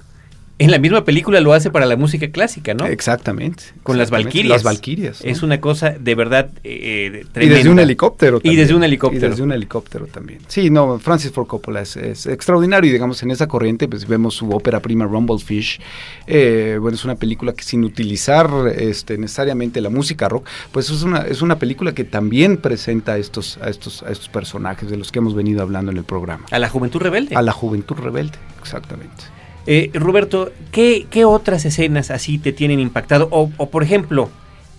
[0.62, 2.87] en la misma película lo hace para la música clásica, ¿no?
[2.87, 3.64] Exactamente.
[3.83, 4.25] Con las exactamente.
[4.25, 4.51] Valquirias.
[4.51, 5.25] Las Valquirias.
[5.25, 5.31] ¿no?
[5.31, 7.57] Es una cosa de verdad eh, Y tremenda.
[7.57, 8.40] desde un helicóptero.
[8.44, 8.77] Y desde también.
[8.77, 9.27] un helicóptero.
[9.27, 10.38] Y desde un helicóptero también.
[10.46, 14.35] Sí, no, Francis Ford Coppola es, es extraordinario y digamos en esa corriente pues vemos
[14.35, 15.81] su ópera prima Rumblefish.
[16.29, 21.03] Eh, bueno, es una película que sin utilizar este, necesariamente la música rock, pues es
[21.03, 24.96] una, es una película que también presenta a estos, a, estos, a estos personajes de
[24.96, 26.44] los que hemos venido hablando en el programa.
[26.53, 27.35] A la juventud rebelde.
[27.35, 29.25] A la juventud rebelde, exactamente.
[29.66, 33.29] Eh, Roberto, ¿qué, qué otras escenas así te tienen impactado?
[33.31, 34.29] O, o, por ejemplo,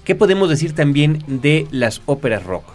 [0.03, 2.65] ¿qué podemos decir también de las óperas rock?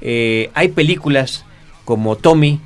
[0.00, 1.44] Eh, hay películas
[1.84, 2.60] como Tommy,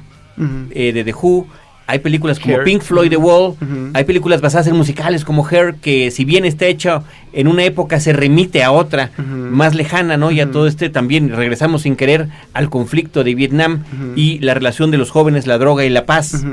[0.70, 1.46] eh, de The Who,
[1.86, 2.64] hay películas como Hair.
[2.64, 3.56] Pink Floyd The Wall,
[3.94, 7.98] hay películas basadas en musicales como Hair, que si bien está hecha en una época
[7.98, 10.30] se remite a otra más lejana, ¿no?
[10.30, 13.82] Y a todo este también regresamos sin querer al conflicto de Vietnam
[14.14, 16.44] y la relación de los jóvenes, la droga y la paz.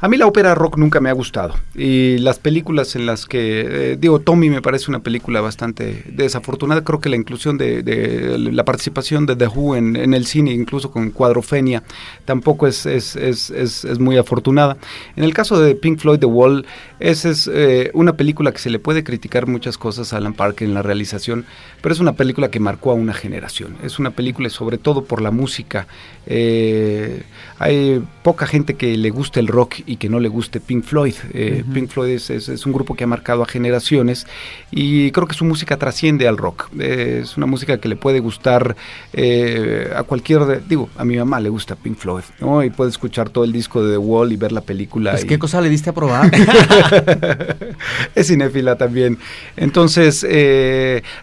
[0.00, 1.54] A mí la ópera rock nunca me ha gustado.
[1.74, 6.84] Y las películas en las que, eh, digo, Tommy me parece una película bastante desafortunada.
[6.84, 11.10] Creo que la inclusión de, la participación de The Who en, el cine, incluso con
[11.10, 11.82] Cuadrofenia,
[12.24, 14.76] tampoco es, es, es, es, muy afortunada.
[15.16, 16.64] En el caso de Pink Floyd The Wall,
[17.00, 20.68] esa es eh, una película que se le puede criticar muchas cosas a Alan Parker
[20.68, 21.44] en la realización,
[21.82, 23.76] pero es una película que marcó a una generación.
[23.82, 25.88] Es una película sobre todo por la música.
[26.26, 27.22] Eh,
[27.58, 31.14] hay poca gente que le guste el rock y que no le guste Pink Floyd.
[31.32, 34.26] Eh, Pink Floyd es, es- es un grupo que ha marcado a generaciones
[34.70, 36.68] y creo que su música trasciende al rock.
[36.78, 38.76] Eh, es una música que le puede gustar
[39.12, 42.62] eh, a cualquier, digo, a mi mamá le gusta Pink Floyd, ¿no?
[42.62, 45.12] Y puede escuchar todo el disco de The Wall y ver la película.
[45.12, 46.30] Pues, y- ¿Qué cosa le diste a probar?
[48.14, 49.18] es cinéfila también.
[49.56, 50.20] Entonces,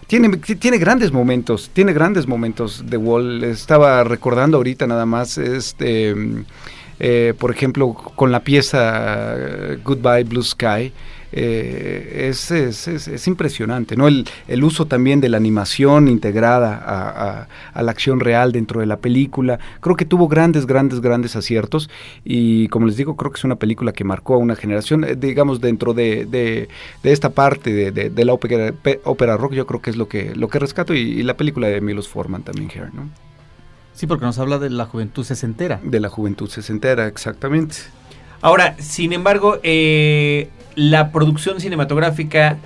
[0.06, 3.44] tiene, ti- tiene grandes momentos, tiene grandes momentos The Wall.
[3.44, 6.14] Estaba recordando ahorita nada más, este,
[7.00, 10.92] eh, por ejemplo, con la pieza eh, Goodbye Blue Sky.
[11.32, 14.06] eh, es, es- es- es impresionante, ¿no?
[14.08, 18.96] El, el uso también de la animación integrada a, la acción real dentro de la
[18.98, 19.58] película.
[19.80, 21.90] Creo que tuvo grandes, grandes, grandes aciertos
[22.24, 25.60] y como les digo, creo que es una película que marcó a una generación, digamos,
[25.60, 26.68] dentro de, de-
[27.02, 30.48] esta parte de, la ópera, pe- ópera rock, yo creo que es lo que, lo
[30.48, 33.10] que rescato y, la película de Milos Forman también, Hair, ¿no?
[33.96, 35.80] Sí, porque nos habla de la juventud sesentera.
[35.82, 37.76] De la juventud sesentera, exactamente.
[38.40, 42.58] Ahora, sin embargo, eh, la producción cinematográfica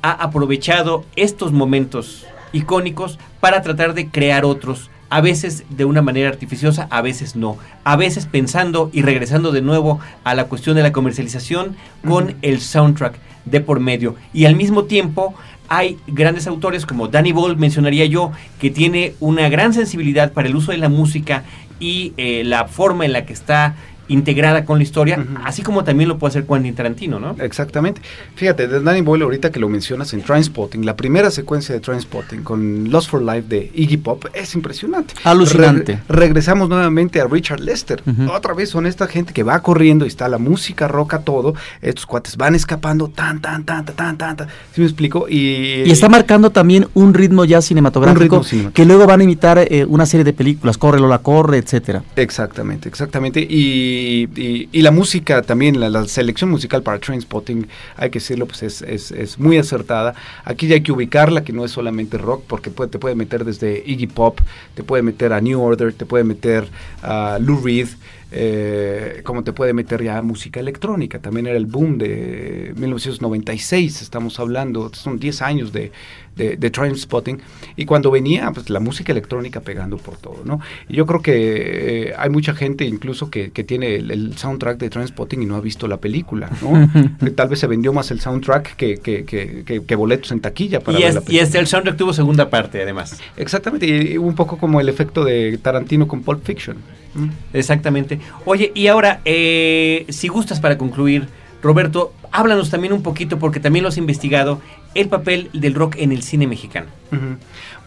[0.00, 6.28] ha aprovechado estos momentos icónicos para tratar de crear otros, a veces de una manera
[6.28, 10.82] artificiosa, a veces no, a veces pensando y regresando de nuevo a la cuestión de
[10.82, 14.16] la comercialización con el soundtrack de por medio.
[14.32, 15.34] Y al mismo tiempo
[15.68, 20.56] hay grandes autores como Danny Boyle, mencionaría yo, que tiene una gran sensibilidad para el
[20.56, 21.44] uso de la música
[21.80, 23.76] y eh, la forma en la que está
[24.08, 27.36] integrada con la historia, así como también lo puede hacer Quentin Tarantino, ¿no?
[27.40, 28.00] Exactamente.
[28.34, 32.42] Fíjate, de Danny Boyle, ahorita que lo mencionas en Trainspotting, la primera secuencia de Trainspotting
[32.42, 35.14] con Lost for Life de Iggy Pop es impresionante.
[35.24, 36.00] Alucinante.
[36.08, 38.02] Re- regresamos nuevamente a Richard Lester.
[38.34, 41.54] Otra vez son esta gente que va corriendo y está la música roca todo.
[41.82, 44.36] Estos cuates van escapando tan, tan, tan, tan, tan, tan.
[44.36, 44.48] tan.
[44.72, 45.26] ¿Sí me explico?
[45.28, 48.74] Y, Y está marcando también un ritmo ya cinematográfico, Un ritmo cinematográfico.
[48.74, 52.02] que luego van a imitar eh, una serie de películas, Corre Lola Corre, etcétera.
[52.16, 53.40] Exactamente, exactamente.
[53.40, 58.82] Y, y- la música también, la, selección musical para Trainspotting, hay que decirlo, pues es,
[58.82, 60.14] es, es muy acertada.
[60.44, 63.82] Aquí ya hay que ubicarla, que no es solamente rock, porque te puede meter desde
[63.84, 64.40] Iggy Pop,
[64.74, 66.68] te puede meter a New Order, te puede meter
[67.02, 67.88] a Lou Reed,
[68.30, 71.18] eh, como te puede meter ya música electrónica.
[71.18, 75.92] También era el boom de 1996, estamos hablando, son 10 años de,
[76.36, 77.38] de, de.
[77.76, 80.60] Y cuando venía, pues la música electrónica pegando por todo, ¿no?
[80.88, 84.78] Y yo creo que eh, hay mucha gente incluso que, que tiene el, el soundtrack
[84.78, 86.90] de Trainspotting y no ha visto la película, ¿no?
[87.24, 90.40] Que Tal vez se vendió más el soundtrack que, que, que, que- que boletos en
[90.40, 91.44] taquilla para Y, ver es- la y película.
[91.44, 93.18] este, el soundtrack tuvo segunda parte, además.
[93.36, 96.76] Exactamente, y un poco como el efecto de Tarantino con Pulp Fiction.
[97.18, 97.30] ¿Mm?
[97.52, 98.20] Exactamente.
[98.44, 101.28] Oye, y ahora, eh, si gustas para concluir,
[101.62, 104.60] Roberto, háblanos también un poquito, porque también lo has investigado,
[104.94, 106.86] el papel del rock en el cine mexicano.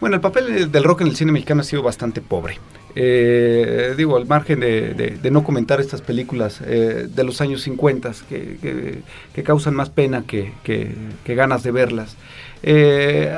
[0.00, 2.58] Bueno, el papel del rock en el cine mexicano ha sido bastante pobre.
[2.94, 8.58] Eh, digo, al margen de, no comentar estas películas eh, de los años 50 que,
[8.60, 8.98] que-
[9.34, 10.94] que causan más pena que, que-
[11.34, 12.16] ganas de verlas.
[12.62, 13.34] Eh,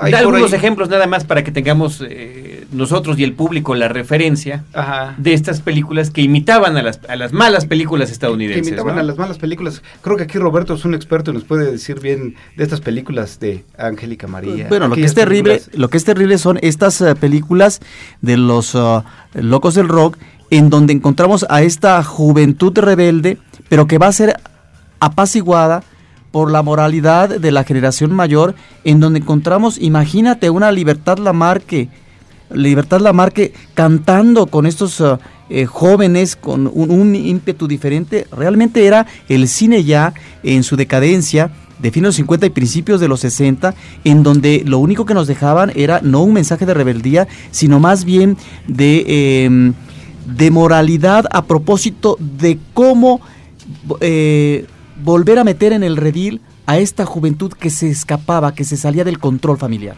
[0.00, 3.74] hay Da algunos ahí- ejemplos nada más para que tengamos eh, nosotros y el público
[3.74, 5.14] la referencia Ajá.
[5.18, 8.66] de estas películas que imitaban a las, a las malas películas que estadounidenses.
[8.68, 9.00] imitaban ¿no?
[9.00, 9.82] a las malas películas.
[10.02, 13.38] Creo que aquí Roberto es un experto y nos puede decir bien de estas películas
[13.40, 14.66] de Angélica María.
[14.68, 17.80] Bueno, lo que es terrible, películas- lo que es terrible son estas eh, películas
[18.20, 20.16] de los ah, locos del rock,
[20.50, 23.38] en donde encontramos a esta juventud rebelde,
[23.68, 24.36] pero que va a ser
[25.00, 25.82] apaciguada
[26.36, 31.88] por la moralidad de la generación mayor, en donde encontramos, imagínate, una Libertad Lamarque,
[32.52, 35.18] Libertad Lamarque cantando con estos ah,
[35.48, 38.26] eh, jóvenes con un, ímpetu diferente.
[38.30, 40.12] Realmente era el cine ya
[40.42, 43.74] en su decadencia de fines de los 50 y principios de los 60,
[44.04, 48.04] en donde lo único que nos dejaban era no un mensaje de rebeldía, sino más
[48.04, 48.36] bien
[48.68, 49.72] de, eh,
[50.36, 53.22] de moralidad a propósito de cómo
[54.00, 54.66] eh,
[55.02, 59.04] volver a meter en el redil a esta juventud que se escapaba, que se salía
[59.04, 59.96] del control familiar.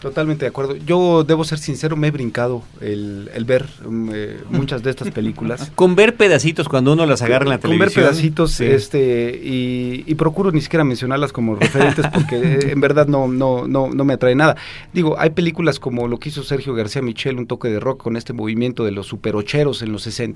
[0.00, 0.76] Totalmente de acuerdo.
[0.76, 5.10] Yo debo ser sincero, me he brincado el, el ver um, eh, muchas de estas
[5.10, 5.70] películas.
[5.74, 8.04] Con ver pedacitos cuando uno las agarra en la Con televisión.
[8.04, 8.66] ver pedacitos, Sí.
[8.66, 13.66] este, y, y procuro ni siquiera mencionarlas como referentes porque eh, en verdad no, no,
[13.66, 14.56] no, no me atrae nada.
[14.92, 18.16] Digo, hay películas como lo que hizo Sergio García Michel, un toque de rock con
[18.16, 20.26] este movimiento de los superocheros en los 60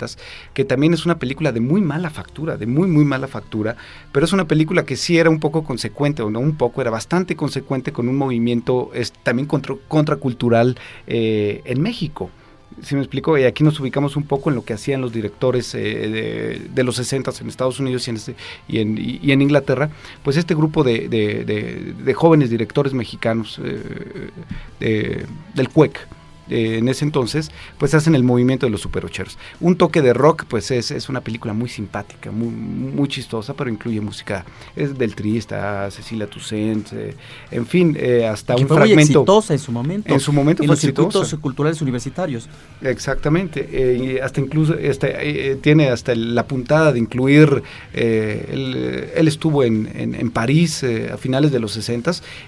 [0.53, 3.75] que también es una película de muy mala factura, de muy, muy mala factura,
[4.11, 6.89] pero es una película que sí era un poco consecuente, o no un poco, era
[6.89, 10.77] bastante consecuente con un movimiento es, también contra, contracultural
[11.07, 12.29] eh, en México.
[12.81, 13.37] ¿Sí me explico?
[13.37, 16.95] Y aquí nos ubicamos un poco en lo que hacían los directores eh, de, los
[16.95, 18.35] 60 en Estados Unidos y en, este-
[18.67, 18.79] y
[19.31, 19.89] en, Inglaterra.
[20.23, 24.29] Pues este grupo de, de- jóvenes directores mexicanos eh,
[24.79, 26.07] de- del CUEC,
[26.51, 27.49] eh, en ese entonces,
[27.79, 29.37] pues hacen el movimiento de los superocheros.
[29.59, 33.69] Un toque de rock, pues es, es una película muy simpática, muy, muy chistosa, pero
[33.69, 34.45] incluye música
[34.75, 37.15] es del Tri, está Cecilia Toussaint, eh,
[37.49, 39.19] en fin, eh, hasta Que un fue muy fragmento.
[39.21, 40.13] exitosa en su momento.
[40.13, 41.41] En su momento en fue los circuitos exitosa.
[41.41, 42.49] culturales universitarios.
[42.81, 49.09] Exactamente, eh, y hasta incluso este, eh, tiene hasta la puntada de incluir, eh, él,
[49.15, 52.01] él estuvo en, en- en París a finales de los 60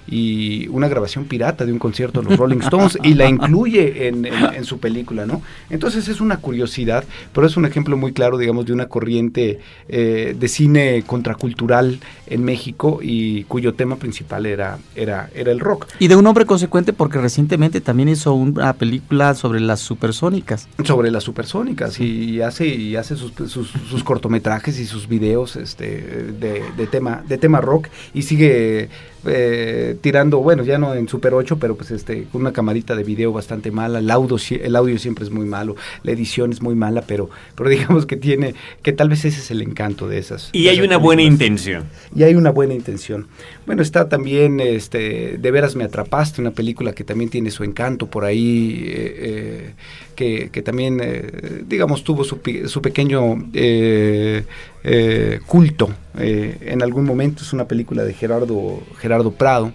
[0.08, 4.24] y una grabación pirata de un concierto de los Rolling Stones y la incluye en,
[4.26, 5.42] en- en su película, ¿no?
[5.70, 10.34] Entonces es una curiosidad, pero es un ejemplo muy claro, digamos, de una corriente eh,
[10.38, 15.86] de cine contracultural en México y cuyo tema principal era, era, era el rock.
[15.98, 20.68] Y de un hombre consecuente porque recientemente también hizo una película sobre las supersónicas.
[20.84, 25.84] sobre las supersónicas y hace y hace sus, sus, sus cortometrajes y sus videos este
[26.38, 28.88] de, de tema de tema rock y sigue
[29.26, 33.04] eh, tirando bueno ya no en Super 8 pero pues este con una camarita de
[33.04, 36.74] video bastante mala el audio el audio siempre es muy malo la edición es muy
[36.74, 40.50] mala pero pero digamos que tiene que tal vez ese es el encanto de esas
[40.52, 41.84] Y de hay esas una buena intención.
[42.14, 43.26] Y hay una buena intención.
[43.66, 48.06] Bueno, está también, este, De veras me atrapaste, una película que también tiene su encanto
[48.06, 49.74] por ahí, eh, eh,
[50.14, 53.50] que, que también, eh, digamos, tuvo su, su pequeño
[55.46, 57.42] culto en algún momento.
[57.42, 59.72] Es una película de Gerardo, Gerardo Prado.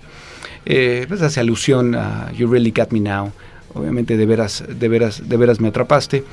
[0.64, 3.32] Pues hace alusión a You Really Got Me Now.
[3.74, 6.24] Obviamente, de veras, de veras, de veras me atrapaste.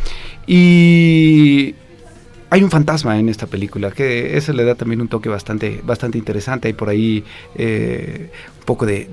[0.46, 1.74] Y
[2.56, 6.16] hay un fantasma en esta película, que eso le da también un toque bastante, bastante
[6.16, 6.68] interesante.
[6.68, 7.22] Hay por ahí
[7.54, 9.04] eh, un poco de,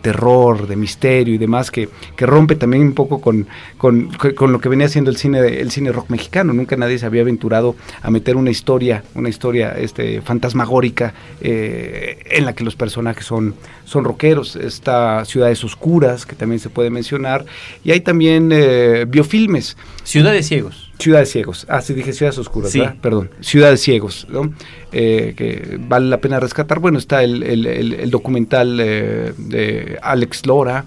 [0.00, 4.60] terror, de misterio y demás, que, que rompe también un poco con, con, con lo
[4.60, 6.52] que venía haciendo el cine, el cine rock mexicano.
[6.52, 12.44] Nunca nadie se había aventurado a meter una historia, una historia este, fantasmagórica eh, en
[12.44, 14.54] la que los personajes son, son rockeros.
[14.54, 17.44] Está Ciudades Oscuras, que también se puede mencionar,
[17.82, 19.76] y hay también eh, biofilmes.
[20.04, 20.81] Ciudades Ciegos.
[21.02, 21.66] Ciudades Ciegos.
[21.68, 22.78] Ah, sí, dije Ciudades Oscuras, Sí.
[22.80, 22.96] ¿verdad?
[23.00, 23.30] Perdón.
[23.40, 24.52] Ciudades Ciegos, ¿no?
[24.92, 26.78] Eh, que vale la pena rescatar.
[26.78, 30.84] Bueno, está el, el- el- el documental eh, de Alex Lora.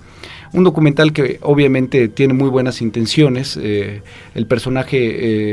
[0.53, 3.57] Un documental que obviamente tiene muy buenas intenciones.
[3.61, 4.01] eh,
[4.35, 4.97] el personaje,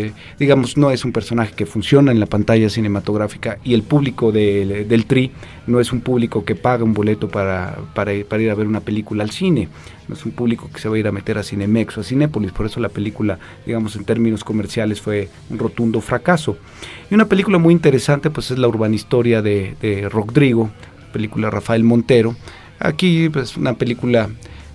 [0.07, 4.33] eh, digamos, no es un personaje que funciona en la pantalla cinematográfica y el público
[4.33, 5.33] del- TRI
[5.67, 9.23] no es un público que paga un boleto para, para, ir- a ver una película
[9.25, 9.69] al cine.
[10.09, 12.05] No es un público que se va a ir a meter a Cinemex o a
[12.05, 12.53] Cinépolis.
[12.53, 16.57] Por eso la película, digamos, en términos comerciales fue un rotundo fracaso.
[17.11, 20.71] Y una película muy interesante, pues es la urbana historia de, de Rodrigo,
[21.13, 22.35] película Rafael Montero.
[22.79, 24.29] Aquí, pues, una película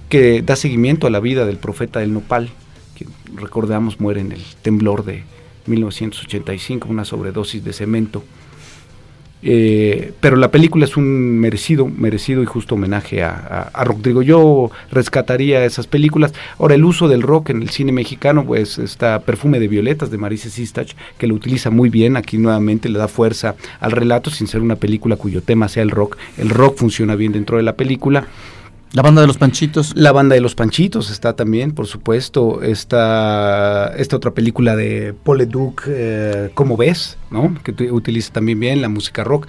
[0.09, 2.49] que da seguimiento a la vida del profeta del Nopal,
[2.95, 3.05] que
[3.35, 5.23] recordamos muere en el temblor de
[5.67, 8.23] 1985, una sobredosis de cemento.
[9.43, 14.21] Eh, pero la película es un merecido, merecido y justo homenaje a, Rodrigo.
[14.23, 16.33] Yo rescataría esas películas.
[16.57, 20.17] Ahora, el uso del rock en el cine mexicano, pues está Perfume de Violetas de
[20.17, 22.17] Marisa Sistach, que lo utiliza muy bien.
[22.17, 25.91] Aquí nuevamente le da fuerza al relato sin ser una película cuyo tema sea el
[25.91, 26.17] rock.
[26.37, 28.27] El rock funciona bien dentro de la película.
[28.93, 29.91] La banda de los Panchitos.
[29.95, 32.61] La banda de los Panchitos está también, por supuesto.
[32.63, 37.17] Está esta otra película de Paul Leduc, eh, ¿Cómo ves?
[37.29, 37.53] ¿no?
[37.63, 39.47] Que utiliza también bien la música rock.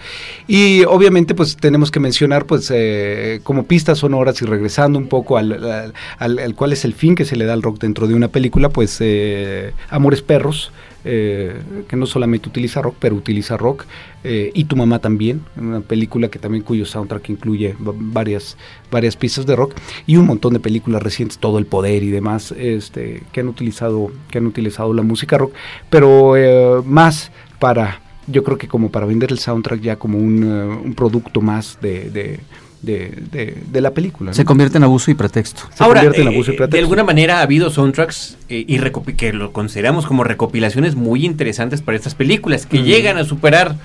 [0.48, 5.38] Y obviamente, pues tenemos que mencionar, pues, eh, como pistas sonoras y regresando un poco
[5.38, 8.14] al, al- al cuál es el fin que se le da al rock dentro de
[8.14, 10.72] una película, pues, eh, Amores Perros.
[11.04, 13.84] Eh, que no solamente utiliza rock, pero utiliza rock,
[14.24, 18.56] eh, y tu mamá también, una película que también cuyo soundtrack incluye va- varias,
[18.90, 19.74] varias piezas de rock,
[20.06, 24.10] y un montón de películas recientes, todo el poder y demás, este, que han utilizado,
[24.30, 25.52] que han utilizado la música rock,
[25.90, 30.94] pero eh, más para, yo creo que como para vender el soundtrack ya como un,
[30.96, 32.40] producto más de,
[32.82, 34.30] de, de- de la película.
[34.30, 34.34] ¿no?
[34.34, 35.62] Se convierte en abuso y pretexto.
[35.74, 38.78] Se Ahora, convierte en eh, abuso y de alguna manera ha habido soundtracks eh, y
[39.16, 42.84] que lo consideramos como recopilaciones muy interesantes para estas películas, que Mm.
[42.84, 43.76] llegan a superar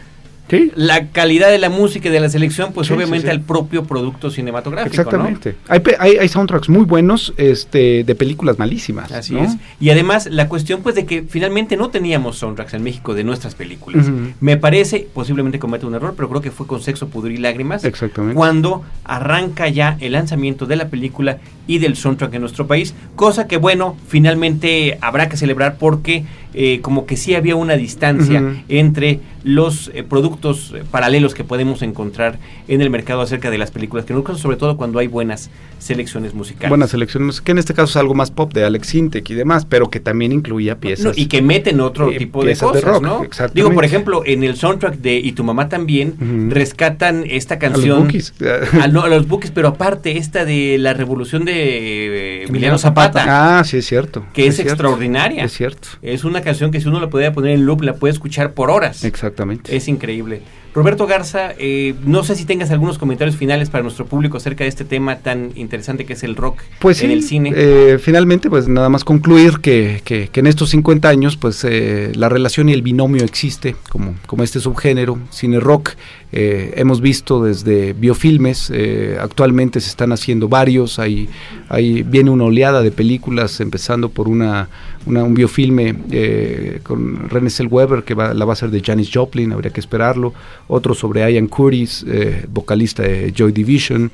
[0.57, 0.71] Sí.
[0.75, 3.31] la calidad de la música y de la selección, pues Sí, obviamente sí.
[3.31, 4.95] al propio producto cinematográfico.
[4.95, 5.01] ¿no?
[5.01, 5.55] Exactamente.
[5.67, 9.11] Hay, pe- hay, hay soundtracks muy buenos este, de películas malísimas.
[9.11, 9.43] Así ¿no?
[9.43, 9.55] es.
[9.79, 13.55] Y además la cuestión pues de que finalmente no teníamos soundtracks en México de nuestras
[13.55, 14.05] películas.
[14.39, 17.83] Me parece, posiblemente cometa un error, pero creo que fue con Sexo, Pudor y Lágrimas.
[17.83, 18.35] Exactamente.
[18.35, 21.37] Cuando arranca ya el lanzamiento de la película
[21.67, 22.93] y del soundtrack en nuestro país.
[23.15, 28.63] Cosa que bueno, finalmente habrá que celebrar porque eh, como que sí había una distancia
[28.69, 33.71] entre los eh, productos eh, paralelos que podemos encontrar en el mercado acerca de las
[33.71, 35.49] películas que nos gustan, sobre todo cuando hay buenas
[35.79, 36.69] selecciones musicales.
[36.69, 39.65] Buenas selecciones, que en este caso es algo más pop de Alex Sintek y demás,
[39.65, 41.05] pero que también incluía piezas.
[41.05, 43.47] No, y que meten otro eh, tipo de piezas de cosas, rock, ¿no?
[43.53, 47.71] Digo, por ejemplo, en el soundtrack de Y tu mamá también rescatan esta A los
[47.71, 48.33] canción Bookies.
[48.81, 53.25] a, no, a los Bookies, pero aparte esta de la revolución de eh, Emiliano Zapata,
[53.59, 54.25] Ah, sí, es cierto.
[54.33, 55.43] que es, cierto, extraordinaria.
[55.45, 55.87] Es cierto.
[56.01, 58.69] Es una canción que si uno la pudiera poner en loop la puede escuchar por
[58.69, 59.03] horas.
[59.03, 59.75] Exactamente.
[59.75, 60.41] Es increíble.
[60.75, 64.69] Roberto Garza, eh, no sé si tengas algunos comentarios finales para nuestro público acerca de
[64.69, 67.51] este tema tan interesante que es el rock Pues en sí, el cine.
[67.55, 72.11] eh, finalmente, pues nada más concluir que, que- que en estos 50 años, pues eh,
[72.15, 75.91] la relación y el binomio existe como, como este subgénero, cine rock.
[76.33, 81.29] Eh, hemos visto desde biofilmes, eh, actualmente se están haciendo varios, hay,
[81.69, 84.67] hay, viene una oleada de películas, empezando por una,
[85.05, 89.11] una- un biofilme eh, con René Zellweger, que va- la va a hacer de Janis
[89.13, 90.33] Joplin, habría que esperarlo,
[90.67, 94.11] otro sobre Ian Curtis, eh, vocalista de Joy Division,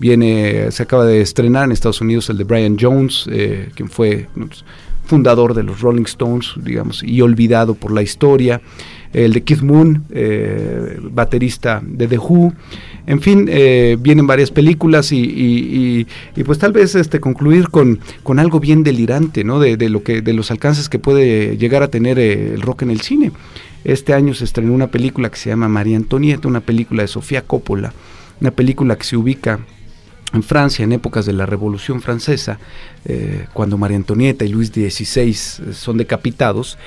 [0.00, 4.26] viene, se acaba de estrenar en Estados Unidos el de Brian Jones, eh, quien fue
[4.34, 4.64] pues,
[5.06, 8.60] fundador de los Rolling Stones, digamos, y olvidado por la historia,
[9.12, 12.52] el de Keith Moon, eh, baterista de The Who,
[13.06, 16.06] en fin, eh, vienen varias películas y, y- y-
[16.40, 19.58] y, pues tal vez este concluir con, con algo bien delirante, ¿no?
[19.58, 22.82] De, de lo que, de los alcances que puede llegar a tener eh, el rock
[22.82, 23.32] en el cine.
[23.84, 27.42] Este año se estrenó una película que se llama María Antonieta, una película de Sofía
[27.42, 27.92] Coppola,
[28.40, 29.58] una película que se ubica
[30.32, 32.58] en Francia en épocas de la Revolución Francesa,
[33.04, 36.78] eh, cuando María Antonieta y Luis XVI eh, son decapitados,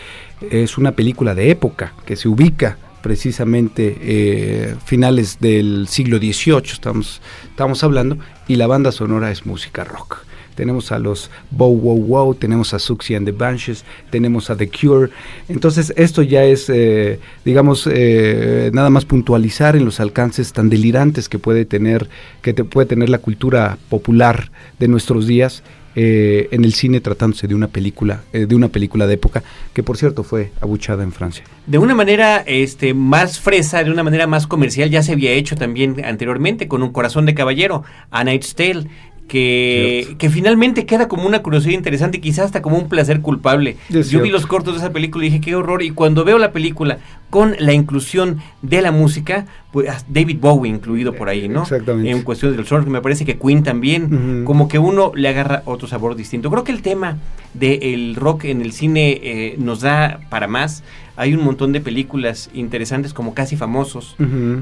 [0.49, 7.21] es una película de época que se ubica precisamente eh, finales del siglo XVIII, estamos,
[7.49, 8.17] estamos hablando,
[8.47, 10.25] y la banda sonora es música rock.
[10.55, 14.69] Tenemos a los Bow Wow Wow, tenemos a Suxy and the Banshees, tenemos a The
[14.69, 15.09] Cure.
[15.49, 21.29] Entonces esto ya es, eh, digamos, eh, nada más puntualizar en los alcances tan delirantes
[21.29, 22.09] que puede tener,
[22.41, 25.63] que te puede tener la cultura popular de nuestros días
[25.95, 29.43] eh, en el cine tratándose de una película, de una película de época,
[29.73, 31.43] que por cierto fue abuchada en Francia.
[31.67, 35.55] de una manera este más fresa, de una manera más comercial, ya se había hecho
[35.55, 38.87] también anteriormente con un corazón de caballero, A Night's Tale,
[39.33, 43.77] que, finalmente queda como una curiosidad interesante y quizás hasta como un placer culpable.
[43.89, 46.37] Es Yo vi los cortos de esa película y dije, qué horror, y cuando veo
[46.37, 46.99] la película
[47.31, 51.63] con la inclusión de la música, pues David Bowie incluido por ahí, ¿no?
[51.63, 52.11] Exactamente.
[52.11, 55.87] En cuestión del soundtrack, me parece que Queen también, como que uno le agarra otro
[55.87, 56.51] sabor distinto.
[56.51, 57.17] Creo que el tema
[57.55, 60.83] del rock en el cine eh, nos da para más.
[61.15, 64.15] Hay un montón de películas interesantes como Casi Famosos,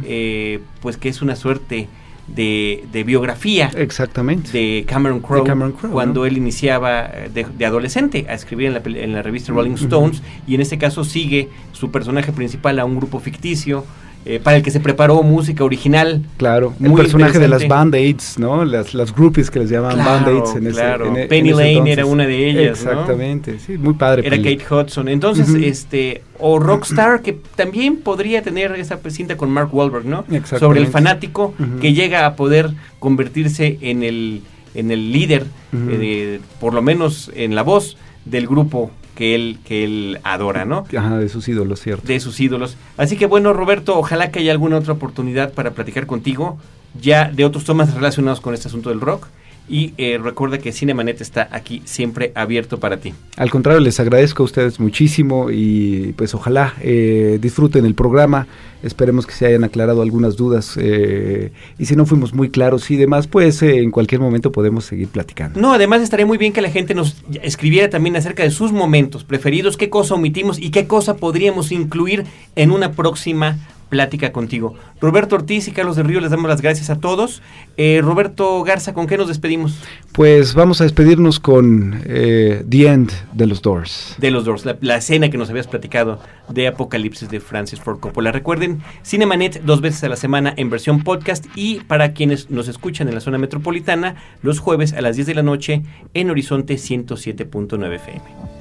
[0.06, 1.90] eh, pues que es una suerte
[2.28, 4.52] de, de biografía Exactamente.
[4.52, 6.26] de Cameron Crowe, De Cameron Crowe, cuando ¿no?
[6.26, 9.74] él iniciaba eh, de, de adolescente a escribir en la, pel- en la revista Rolling.
[9.74, 13.86] Stones y en este caso sigue su personaje principal a un grupo ficticio
[14.26, 16.24] eh, para el que se preparó música original.
[16.38, 18.64] Claro, Muy personaje de las band-aids, ¿no?
[18.66, 21.58] Las, las groupies que les llaman Claro, band-aids en ese en e- en Penny ese
[21.58, 21.94] Lane entonces.
[21.98, 22.92] era una de ellas, ¿no?
[22.92, 24.28] Exactamente, sí, muy padre.
[24.28, 24.38] Era.
[24.38, 25.08] Kate Hudson.
[25.08, 30.20] Entonces, este, o Rockstar, que también podría tener esa cinta con Mark Wahlberg, ¿no?
[30.20, 30.60] Exactamente.
[30.60, 32.70] Sobre el fanático que llega a poder
[33.00, 34.42] convertirse en el,
[34.76, 38.92] en el líder, eh, por lo menos en la voz del grupo
[39.22, 40.84] que él, que él adora, ¿no?
[40.98, 42.08] Ajá, de sus ídolos, cierto.
[42.08, 42.76] De sus ídolos.
[42.98, 46.58] Así que bueno, Roberto, ojalá que haya alguna otra oportunidad para platicar contigo
[47.00, 49.28] ya de otros temas relacionados con este asunto del rock.
[49.72, 53.14] Y eh, recuerda que Cinemanet está aquí siempre abierto para ti.
[53.38, 58.48] Al contrario, les agradezco a ustedes muchísimo y pues ojalá eh, disfruten el programa.
[58.84, 62.98] Esperemos que se hayan aclarado algunas dudas eh, y si no fuimos muy claros y
[62.98, 65.58] demás, pues en cualquier momento podemos seguir platicando.
[65.62, 69.24] No, además estaría muy bien que la gente nos escribiera también acerca de sus momentos
[69.24, 72.26] preferidos, qué cosa omitimos y qué cosa podríamos incluir
[72.58, 73.58] en una próxima
[73.92, 74.74] plática contigo.
[75.00, 77.44] Roberto Ortiz y Carlos del Río les damos las gracias a todos.
[77.78, 79.78] Eh, Roberto Garza, ¿con qué nos despedimos?
[80.14, 84.16] Pues vamos a despedirnos con eh, The End de los Doors.
[84.18, 88.00] De los Doors, la, la escena que nos habías platicado de Apocalipsis de Francis Ford
[88.00, 88.32] Coppola.
[88.32, 93.10] Recuerden, Cinemanet dos veces a la semana en versión podcast y para quienes nos escuchan
[93.10, 95.84] en la zona metropolitana, los jueves a las 10 de la noche
[96.14, 98.61] en Horizonte 107.9 FM.